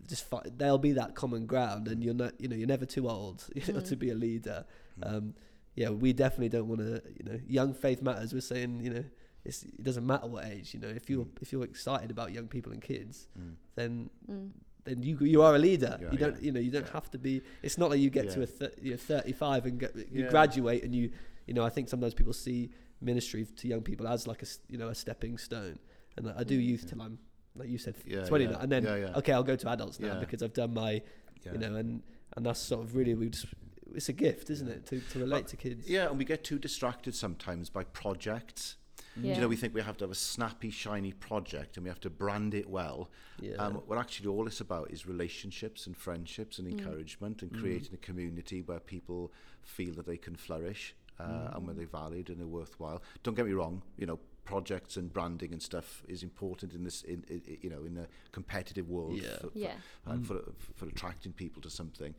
[0.09, 3.09] just fi- there'll be that common ground, and you're not, you know, you're never too
[3.09, 3.89] old you know, Mm.
[3.89, 4.65] to be a leader.
[5.01, 5.15] Mm.
[5.17, 5.35] Um,
[5.77, 8.33] yeah, we definitely don't want to, you know, young faith matters.
[8.33, 9.05] We're saying, you know,
[9.45, 11.43] it's, it doesn't matter what age, you know, if you're Mm.
[11.43, 13.55] if you're excited about young people and kids, Mm.
[13.75, 14.51] then Mm.
[14.85, 15.99] then you you are a leader.
[16.01, 16.45] Yeah, you don't yeah.
[16.47, 16.93] you know you don't Yeah.
[16.93, 17.43] have to be.
[17.63, 20.31] It's not like you get to a th- you're 35 and get, you Yeah.
[20.31, 21.11] graduate and you
[21.47, 22.71] you know I think sometimes people see
[23.01, 25.79] ministry to young people as like a s- you know a stepping stone,
[26.17, 26.65] and I do Mm.
[26.67, 26.91] youth Yeah.
[26.91, 27.19] till I'm
[27.57, 28.63] like you said Yeah, 29, yeah.
[28.63, 29.17] and then Yeah, yeah.
[29.19, 30.21] okay I'll go to adults now Yeah.
[30.21, 31.03] because I've done my
[31.45, 31.53] Yeah.
[31.53, 32.03] you know and
[32.37, 33.47] and that's sort of really we just
[33.95, 35.89] it's a gift isn't it to to relate to kids.
[35.89, 38.77] Yeah, and we get too distracted sometimes by projects.
[39.17, 39.37] Yeah.
[39.37, 42.01] You know, we think we have to have a snappy, shiny project and we have
[42.01, 43.09] to brand it well.
[43.41, 43.55] Yeah.
[43.55, 46.73] Um, what actually all it's about is relationships and friendships and Mm.
[46.81, 47.61] encouragement and Mm.
[47.61, 52.29] creating a community where people feel that they can flourish uh, and where they're valued
[52.29, 53.01] and they're worthwhile.
[53.23, 57.03] Don't get me wrong, you know, projects and branding and stuff is important in this,
[57.03, 59.37] in, in you know, in a competitive world Yeah.
[59.41, 59.75] for, for, Yeah.
[60.07, 60.27] uh, Mm.
[60.27, 60.41] for,
[60.75, 62.15] for attracting people to something.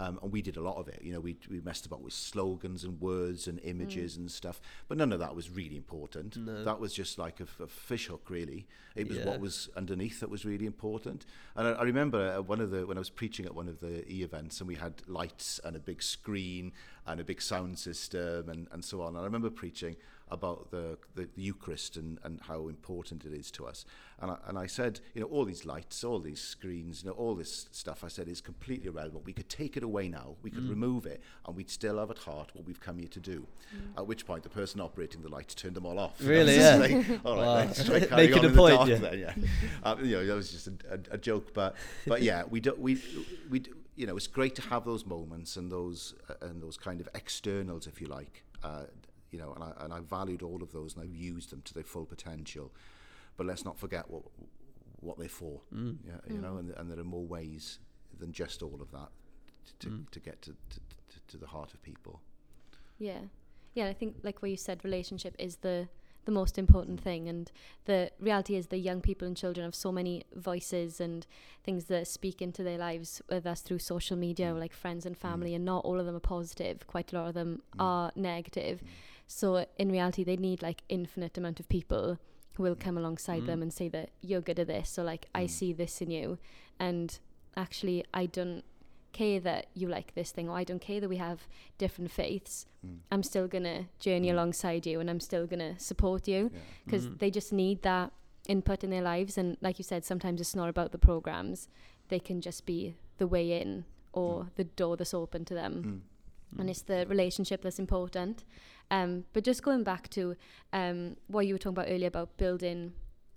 [0.00, 1.00] Um, and we did a lot of it.
[1.02, 4.60] You know, we, we messed about with slogans and words and images and stuff.
[4.86, 6.36] But none of that was really important.
[6.36, 6.62] No.
[6.62, 8.68] That was just like a, fish hook, really.
[8.94, 9.26] It was Yeah.
[9.26, 11.26] what was underneath that was really important.
[11.56, 13.80] And I, I remember uh, one of the when I was preaching at one of
[13.80, 16.70] the e events, and we had lights and a big screen
[17.04, 19.08] and a big sound system and, and so on.
[19.16, 19.96] And I remember preaching
[20.30, 23.84] about the, the, the Eucharist and, and how important it is to us.
[24.20, 27.14] And I, and I said, you know, all these lights, all these screens, you know,
[27.14, 29.24] all this stuff, I said, is completely irrelevant.
[29.24, 32.18] We could take it away now, we could remove it, and we'd still have at
[32.18, 33.46] heart what we've come here to do.
[33.96, 36.20] At which point, the person operating the lights turned them all off.
[36.20, 36.76] Really, yeah.
[36.76, 36.92] like,
[37.24, 37.54] all right, Wow.
[37.54, 38.96] let's try carry Making on a in the point, dark yeah.
[38.96, 39.34] then, yeah.
[39.84, 42.74] um, you know, that was just a, a, a joke, but but yeah, we do,
[42.76, 43.00] we
[43.48, 46.76] we do, you know, it's great to have those moments and those uh, and those
[46.76, 48.44] kind of externals, if you like.
[48.62, 48.84] Uh,
[49.30, 51.74] you know, and I and I valued all of those and I've used them to
[51.74, 52.72] their full potential.
[53.36, 54.22] But let's not forget what
[55.00, 55.60] what they're for.
[55.74, 55.98] Mm.
[56.06, 57.78] Yeah, you know, and, and there are more ways
[58.18, 59.10] than just all of that
[59.80, 60.10] to, Mm.
[60.10, 62.20] to get to, to, to, to the heart of people.
[62.98, 63.20] Yeah.
[63.74, 65.88] Yeah, I think like what you said, relationship is the
[66.24, 67.50] the most important thing and
[67.86, 71.26] the reality is the young people and children have so many voices and
[71.64, 74.60] things that speak into their lives, whether that's through social media or Mm.
[74.60, 76.86] like friends and family and not all of them are positive.
[76.86, 78.82] Quite a lot of them are negative.
[79.28, 82.18] So in reality they need like infinite amount of people
[82.54, 83.46] who will come alongside Mm.
[83.46, 84.88] them and say that you're good at this.
[84.90, 85.50] So like I Mm.
[85.50, 86.38] see this in you
[86.80, 87.16] and
[87.56, 88.64] actually I don't
[89.12, 91.46] care that you like this thing or I don't care that we have
[91.78, 92.66] different faiths.
[92.84, 92.98] Mm.
[93.12, 94.32] I'm still gonna journey Mm.
[94.32, 96.60] alongside you and I'm still gonna support you Yeah.
[96.84, 97.18] because Mm.
[97.18, 98.12] they just need that
[98.48, 101.68] input in their lives and like you said sometimes it's not about the programs
[102.08, 104.54] they can just be the way in or Mm.
[104.56, 106.02] the door that's open to them
[106.54, 106.60] Mm.
[106.60, 108.42] and it's the relationship that's important
[108.90, 110.34] um, but just going back to
[110.72, 112.92] um, what you were talking about earlier about building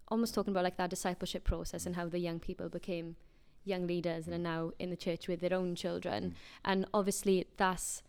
[0.08, 3.16] almost talking about like that discipleship process and how the young people became
[3.64, 6.34] young leaders and are now in the church with their own children Mm.
[6.66, 8.02] and obviously that's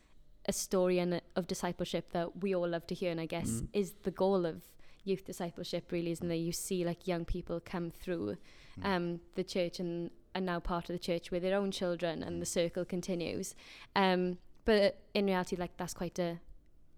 [0.46, 3.68] a story and of discipleship that we all love to hear and i guess Mm.
[3.72, 4.62] is the goal of
[5.05, 8.37] youth discipleship really isn't it you see like young people come through
[8.81, 8.85] Mm.
[8.87, 12.40] um, the church and are now part of the church with their own children and
[12.40, 13.55] the circle continues
[13.94, 16.40] um, but in reality like that's quite a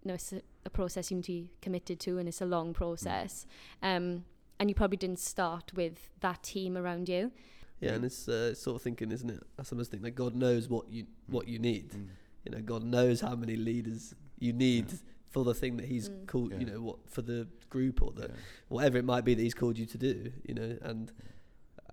[0.08, 2.72] know, it's a, a process you need to be committed to and it's a long
[2.74, 3.46] process
[3.82, 4.24] um,
[4.58, 7.32] and you probably didn't start with that team around you
[7.80, 9.42] Yeah, and it's uh, sort of thinking, isn't it?
[9.58, 11.90] I sometimes think that God knows what you what you need.
[11.90, 12.06] Mm.
[12.44, 14.98] You know, God knows how many leaders you need Yeah.
[15.28, 16.26] for the thing that He's Mm.
[16.26, 16.52] called.
[16.60, 18.34] You know, what for the group or the Yeah.
[18.68, 20.32] whatever it might be that He's called you to do.
[20.48, 21.12] You know, and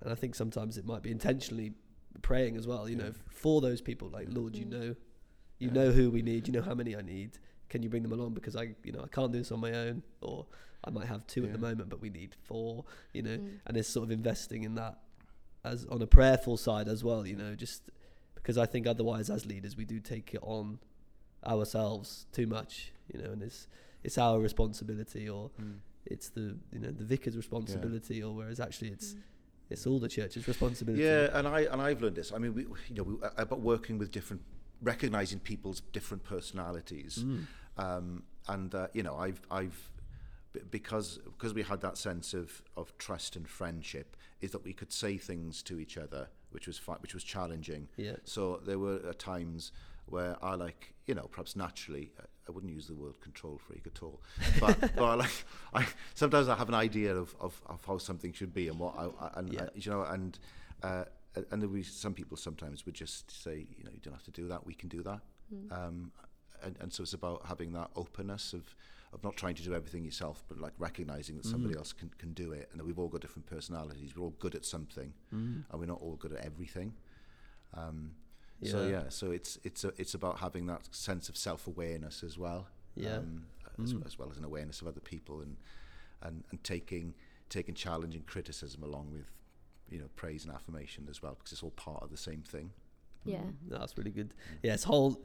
[0.02, 1.74] and I think sometimes it might be intentionally
[2.22, 2.88] praying as well.
[2.88, 4.08] You know, for those people.
[4.10, 4.70] Like, Lord, you Mm.
[4.78, 4.90] know,
[5.60, 5.74] you Yeah.
[5.80, 6.48] know who we need.
[6.48, 7.32] You know how many I need.
[7.72, 8.34] Can you bring them along?
[8.40, 10.46] Because I, you know, I can't do this on my own, or
[10.84, 12.86] I might have two at the moment, but we need four.
[13.14, 13.50] You know, Mm.
[13.66, 14.96] and it's sort of investing in that
[15.64, 17.84] as on a prayerful side as well you know just
[18.34, 20.80] because i think otherwise as leaders we do take it on
[21.46, 23.68] ourselves too much you know and it's
[24.04, 25.78] it's our responsibility or Mm.
[26.06, 29.20] it's the you know the vicar's responsibility or whereas actually it's Mm.
[29.70, 32.32] it's all the church's responsibility Yeah, and I and I've learned this.
[32.34, 34.42] I mean, we, you know, we, about working with different,
[34.82, 37.46] recognizing people's different personalities, Mm.
[37.82, 39.78] Um, and uh, you know, I've I've
[40.70, 44.92] because because we had that sense of of trust and friendship, is that we could
[44.92, 47.88] say things to each other, which was fi- which was challenging.
[47.98, 49.72] yeah So there were uh, times
[50.08, 53.84] where I like, you know, perhaps naturally, uh, I wouldn't use the word control freak
[53.88, 54.20] at all,
[54.60, 58.34] but, but I like, I sometimes I have an idea of, of, of how something
[58.34, 59.62] should be and what I, I and Yeah.
[59.64, 60.38] uh, you know, and
[60.84, 61.06] uh,
[61.52, 64.32] and there we some people sometimes would just say, you know, you don't have to
[64.42, 65.22] do that, we can do that,
[65.54, 65.72] Mm.
[65.78, 66.12] um,
[66.64, 68.76] and and so it's about having that openness of
[69.14, 71.80] of not trying to do everything yourself, but like recognizing that somebody Mhm.
[71.80, 74.16] else can, can do it, and that we've all got different personalities.
[74.16, 75.66] We're all good at something, Mm.
[75.70, 76.94] and we're not all good at everything.
[77.74, 78.16] Um,
[78.62, 82.24] yeah so yeah, so it's it's a, it's about having that sense of self awareness
[82.24, 82.68] as well.
[82.96, 83.18] Yeah.
[83.18, 83.48] Um,
[83.82, 84.06] as, Mm.
[84.06, 85.58] as well as an awareness of other people and
[86.22, 87.14] and and taking
[87.50, 89.26] taking challenge and criticism along with
[89.90, 92.72] you know praise and affirmation as well because it's all part of the same thing.
[93.26, 93.40] Yeah.
[93.44, 93.56] Mm.
[93.70, 95.24] That's really good yeah it's hold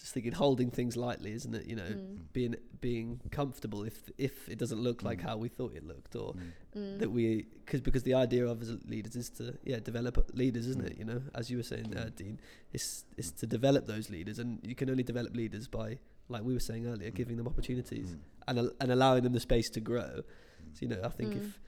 [0.00, 2.18] just thinking holding things lightly isn't it you know Mm.
[2.32, 5.22] being being comfortable if if it doesn't look like Mm.
[5.28, 6.40] how we thought it looked or Mm.
[6.76, 6.98] Mm.
[7.00, 10.84] that we because because the idea of as leaders is to yeah develop leaders isn't
[10.84, 10.90] Mm.
[10.92, 12.16] it you know as you were saying uh, Mm.
[12.16, 12.40] dean
[12.72, 16.52] it's it's to develop those leaders and you can only develop leaders by like we
[16.52, 17.14] were saying earlier Mm.
[17.20, 18.18] giving them opportunities Mm.
[18.48, 20.74] and al- and allowing them the space to grow Mm.
[20.74, 21.38] so you know i think Mm.
[21.42, 21.58] if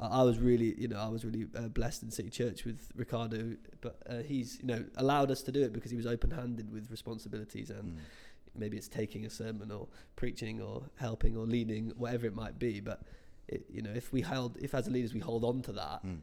[0.00, 2.90] I I was really, you know, I was really uh, blessed in City Church with
[2.96, 6.70] Ricardo, but uh, he's, you know, allowed us to do it because he was open-handed
[6.72, 7.98] with responsibilities and Mm.
[8.56, 12.80] maybe it's taking a sermon or preaching or helping or leading whatever it might be
[12.80, 13.02] but
[13.48, 16.20] it, you know if we held if as leaders we hold on to that Mm.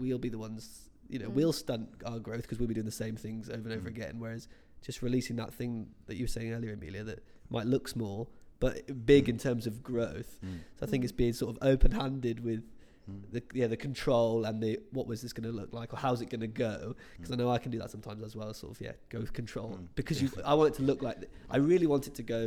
[0.00, 1.34] we'll be the ones you know Mm.
[1.34, 3.94] we'll stunt our growth because we'll be doing the same things over and over Mm.
[3.96, 4.48] again whereas
[4.82, 7.20] just releasing that thing that you were saying earlier Emilia that
[7.50, 8.30] might look small
[8.64, 8.74] but
[9.12, 9.32] big Mm.
[9.34, 10.58] in terms of growth Mm.
[10.76, 12.62] so I think it's being sort of open-handed with
[13.10, 13.22] Mm.
[13.34, 16.20] the yeah the control and the what was this going to look like or how's
[16.24, 17.38] it going to go because I Mm.
[17.40, 19.88] know I can do that sometimes as well sort of yeah go with control Mm.
[20.00, 22.42] because you I want it to look like th- I really want it to go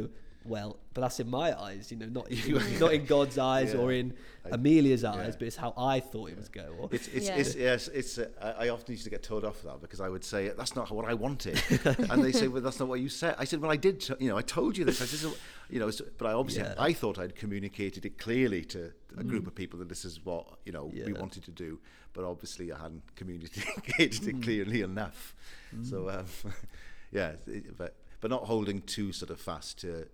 [0.46, 3.80] well but that's in my eyes you know not in, not in God's eyes Yeah.
[3.80, 4.14] or in
[4.46, 5.36] I- Emilia's eyes yeah.
[5.40, 6.70] but it's how I thought it was going.
[6.80, 7.36] or It's it's Yeah.
[7.38, 10.02] it's yes it's uh, I I often used to get told off for that because
[10.02, 11.60] I would say that's not what I wanted
[12.12, 14.14] and they say well that's not what you said I said well I did t-
[14.20, 15.32] you know I told you this I said
[15.70, 16.76] you know so- but I obviously Yeah.
[16.78, 20.46] I thought I'd communicated it clearly to a group of people that this is what
[20.66, 21.20] you know we Mm.
[21.20, 21.80] Wanted to do
[22.14, 24.30] but obviously I hadn't communicated Mm.
[24.30, 25.36] it clearly enough
[25.84, 26.26] so um,
[27.12, 30.08] yeah it- but but not holding too sort of fast to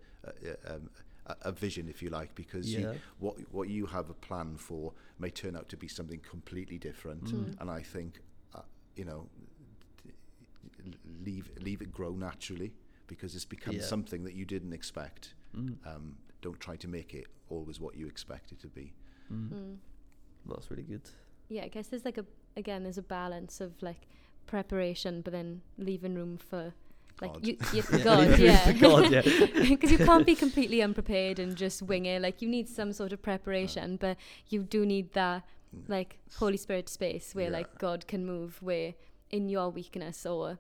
[0.67, 0.89] um,
[1.28, 2.80] a, a vision, if you like, because Yeah.
[2.93, 6.78] you, what what you have a plan for may turn out to be something completely
[6.78, 7.26] different.
[7.26, 7.61] Mm.
[7.61, 8.22] And I think,
[8.55, 8.61] uh,
[8.95, 9.30] you know,
[11.24, 12.74] leave leave it grow naturally
[13.07, 13.84] because it's become Yeah.
[13.84, 15.34] something that you didn't expect.
[15.55, 15.78] Mm.
[15.86, 18.93] Um, don't try to make it always what you expect it to be.
[19.32, 19.49] Mm.
[19.49, 19.78] Mm.
[20.45, 21.07] That's really good.
[21.49, 24.07] Yeah, I guess there's like a again there's a balance of like
[24.47, 26.74] preparation, but then leaving room for
[27.22, 27.47] like God.
[27.47, 29.22] you, you Yeah, God, yeah, for God, yeah.
[29.70, 32.22] because you can't be completely unprepared and just wing it.
[32.22, 34.18] Like you need some sort of preparation, but
[34.49, 35.43] you do need that
[35.74, 35.88] Mm.
[35.88, 37.57] like Holy Spirit space where Yeah.
[37.59, 38.93] like God can move, where
[39.30, 40.59] in your weakness or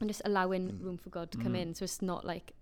[0.00, 0.84] and just allowing Mm.
[0.84, 1.60] room for God to come Mm.
[1.62, 1.74] in.
[1.74, 2.52] So it's not like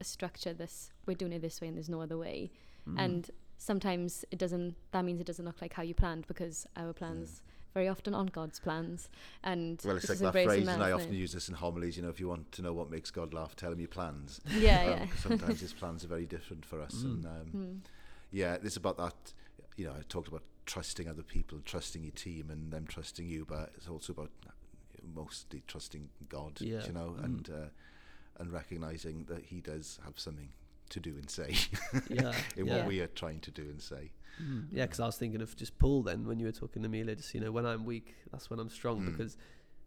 [0.00, 0.52] a structure.
[0.52, 2.50] This we're doing it this way and there's no other way.
[2.88, 2.94] Mm.
[2.98, 4.74] And sometimes it doesn't.
[4.90, 7.42] That means it doesn't look like how you planned because our plans
[7.74, 9.08] very often aren't God's plans.
[9.42, 11.96] And Well, it's like that phrase, and I often use this in homilies.
[11.96, 14.40] You know, if you want to know what makes God laugh, tell him your plans.
[14.48, 15.06] Yeah, Um, yeah.
[15.18, 17.04] sometimes his plans are very different for us, Mm.
[17.04, 17.80] and um, Mm.
[18.32, 19.32] yeah, it's about that.
[19.76, 23.44] You know, I talked about trusting other people, trusting your team, and them trusting you,
[23.44, 24.30] but it's also about
[25.14, 26.60] mostly trusting God.
[26.60, 26.84] Yeah.
[26.86, 27.24] You know, Mm.
[27.24, 27.68] and uh,
[28.38, 30.52] and recognizing that He does have something
[30.90, 31.54] to do and say
[32.08, 32.76] yeah, in yeah.
[32.78, 34.10] what we are trying to do and say.
[34.40, 34.66] Mm.
[34.70, 37.14] Yeah, because I was thinking of just Paul then when you were talking to Emilia,
[37.16, 39.06] just you know, when I'm weak, that's when I'm strong Mm.
[39.12, 39.36] because,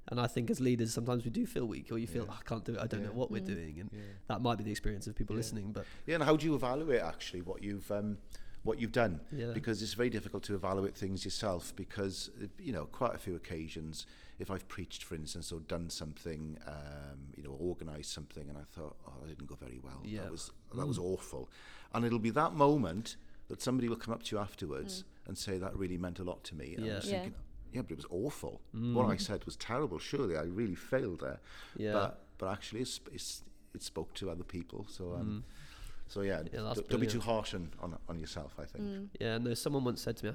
[0.09, 2.31] and I think as leaders sometimes we do feel weak or you feel Yeah.
[2.33, 3.15] "Oh, I can't do it, I don't know Yeah.
[3.15, 3.45] what we're Mm.
[3.55, 4.01] doing, and Yeah.
[4.27, 5.39] that might be the experience of people Yeah.
[5.39, 8.17] listening, but Yeah, and how do you evaluate actually what you've um,
[8.63, 9.19] what you've done?
[9.31, 12.29] yeah, because it's very difficult to evaluate things yourself because
[12.59, 14.05] you know quite a few occasions
[14.39, 18.63] if I've preached for instance or done something um, you know organized something and I
[18.63, 20.21] thought oh that didn't go very well Yeah.
[20.23, 21.03] that was that was Mm.
[21.13, 21.49] awful
[21.93, 23.17] and it'll be that moment
[23.53, 26.43] that somebody will come up to you afterwards and say that really meant a lot
[26.49, 26.95] to me and I Yeah.
[26.95, 27.11] was Yeah.
[27.21, 27.33] thinking
[27.71, 28.93] yeah but it was awful Mm.
[28.97, 31.39] what I said was terrible surely I really failed there
[31.77, 33.43] yeah, but but actually it's, it's
[33.75, 36.11] it spoke to other people so um, Mm.
[36.13, 39.09] so yeah, Yeah, don't, don't be too harsh on, on on yourself I think Mm.
[39.23, 39.37] yeah.
[39.45, 40.31] No, someone once said to me,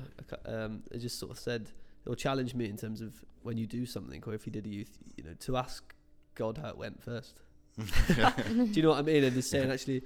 [0.46, 1.62] I um, it just sort of said
[2.06, 3.10] or challenged me in terms of
[3.46, 5.80] when you do something or if you did a youth, you know, to ask
[6.34, 7.34] God how it went first.
[7.76, 9.22] Do you know what I mean?
[9.24, 10.02] And just saying actually,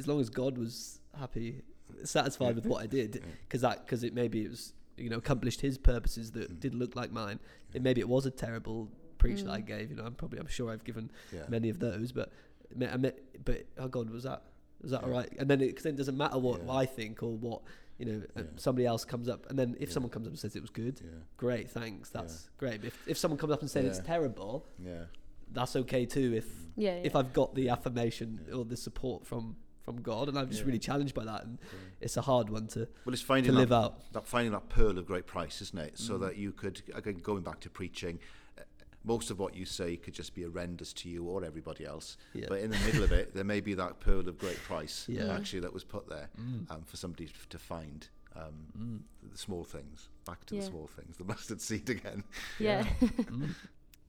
[0.00, 1.62] as long as God was happy,
[2.04, 3.20] satisfied with what I did, Yeah.
[3.42, 6.60] because that because it maybe it was you know accomplished His purposes that Mm.
[6.60, 7.38] didn't look like mine.
[7.72, 9.66] It maybe it was a terrible preach that I Mm.
[9.66, 9.90] gave.
[9.90, 11.46] You know, I'm probably I'm sure I've given yeah.
[11.48, 12.30] many of those, but
[12.74, 13.12] ma- I mean,
[13.44, 14.42] but oh God, was that
[14.80, 15.06] was that Yeah.
[15.06, 15.32] all right?
[15.38, 16.72] And then it, cause then it doesn't matter what Yeah.
[16.72, 17.62] I think or what
[17.98, 18.46] you know uh, Yeah.
[18.56, 19.94] somebody else comes up, and then if Yeah.
[19.94, 21.10] someone comes up and says it was good, yeah.
[21.36, 22.20] great, thanks, Yeah.
[22.22, 22.80] that's great.
[22.80, 25.04] But if if someone comes up and says it's terrible, Yeah.
[25.52, 26.34] that's okay too.
[26.34, 27.14] If Yeah, if.
[27.14, 28.54] I've got the affirmation Yeah.
[28.54, 30.66] or the support from from God, and I'm just Yeah.
[30.66, 31.78] really challenged by that, and Yeah.
[32.00, 34.12] it's a hard one to Well, it's finding to live that, out.
[34.12, 35.98] that finding that pearl of great price, isn't it?
[35.98, 36.20] So Mm.
[36.20, 38.18] that you could again going back to preaching,
[38.58, 38.62] uh,
[39.04, 42.16] most of what you say could just be horrendous to you or everybody else.
[42.32, 42.46] Yeah.
[42.48, 45.34] But in the middle of it, there may be that pearl of great price Yeah.
[45.34, 46.70] Actually that was put there Mm.
[46.70, 48.08] um, for somebody to find.
[48.34, 49.00] Um, Mm.
[49.30, 50.62] the small things, back to Yeah.
[50.62, 52.24] the small things, the mustard seed again.
[52.58, 52.84] yeah.
[53.00, 53.54] Mm.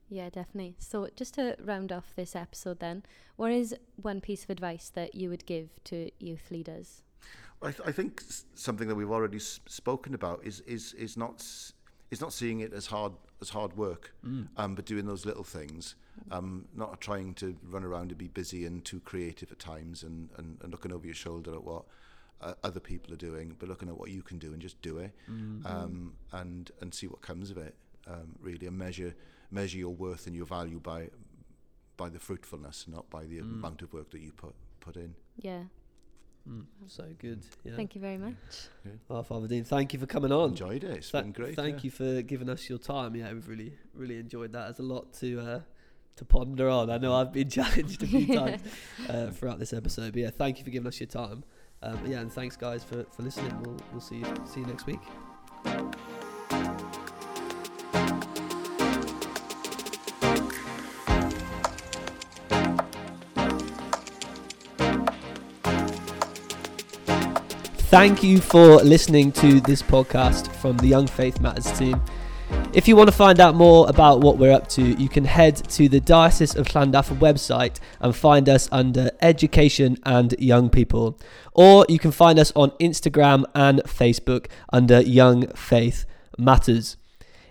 [0.10, 0.76] Yeah, definitely.
[0.80, 3.04] So, just to round off this episode, then,
[3.36, 7.02] what is one piece of advice that you would give to youth leaders?
[7.62, 8.22] I, th- I think
[8.54, 11.74] something that we've already s- spoken about is is is not s-
[12.12, 14.48] is not seeing it as hard as hard work, Mm.
[14.58, 15.96] um, but doing those little things.
[16.30, 20.30] Um, not trying to run around and be busy and too creative at times, and,
[20.38, 21.86] and, and looking over your shoulder at what
[22.40, 24.98] uh, other people are doing, but looking at what you can do and just do
[25.00, 25.66] it, Mm.
[25.66, 27.74] um, and and see what comes of it.
[28.06, 29.16] Um, really, and measure
[29.54, 31.10] measure your worth and your value by
[31.96, 33.54] by the fruitfulness, not by the Mm.
[33.54, 35.16] amount of work that you put put in.
[35.38, 35.64] Yeah.
[36.50, 36.66] Mm.
[36.88, 37.46] So good.
[37.64, 37.76] Yeah.
[37.76, 38.34] Thank you very much.
[39.10, 40.50] Oh, Father Dean, thank you for coming on.
[40.50, 40.92] Enjoyed it.
[40.98, 41.56] It's Tha- been great.
[41.56, 41.84] Thank yeah.
[41.84, 43.16] you for giving us your time.
[43.16, 44.64] Yeah, we've really, really enjoyed that.
[44.66, 45.62] There's a lot to uh,
[46.18, 46.90] to ponder on.
[46.90, 48.62] I know I've been challenged a few times
[49.08, 50.12] uh, throughout this episode.
[50.14, 51.44] But yeah, thank you for giving us your time.
[51.82, 53.56] Um, yeah, and thanks guys for, for listening.
[53.62, 55.02] We'll we'll see you see you next week.
[67.94, 72.02] Thank you for listening to this podcast from the Young Faith Matters team.
[72.74, 75.58] If you want to find out more about what we're up to, you can head
[75.70, 81.20] to the Diocese of Llandaff website and find us under Education and Young People.
[81.54, 86.98] Or you can find us on Instagram and Facebook under Young Faith Matters.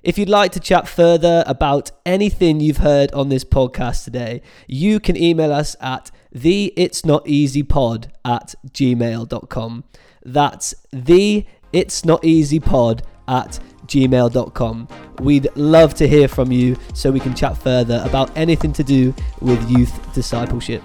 [0.02, 4.98] If you'd like to chat further about anything you've heard on this podcast today, you
[4.98, 9.84] can email us at the it's not easy pod at gmail.com.
[10.24, 14.88] That's the it's not easy pod at gmail.com.
[15.20, 19.14] We'd love to hear from you so we can chat further about anything to do
[19.40, 20.82] with youth discipleship.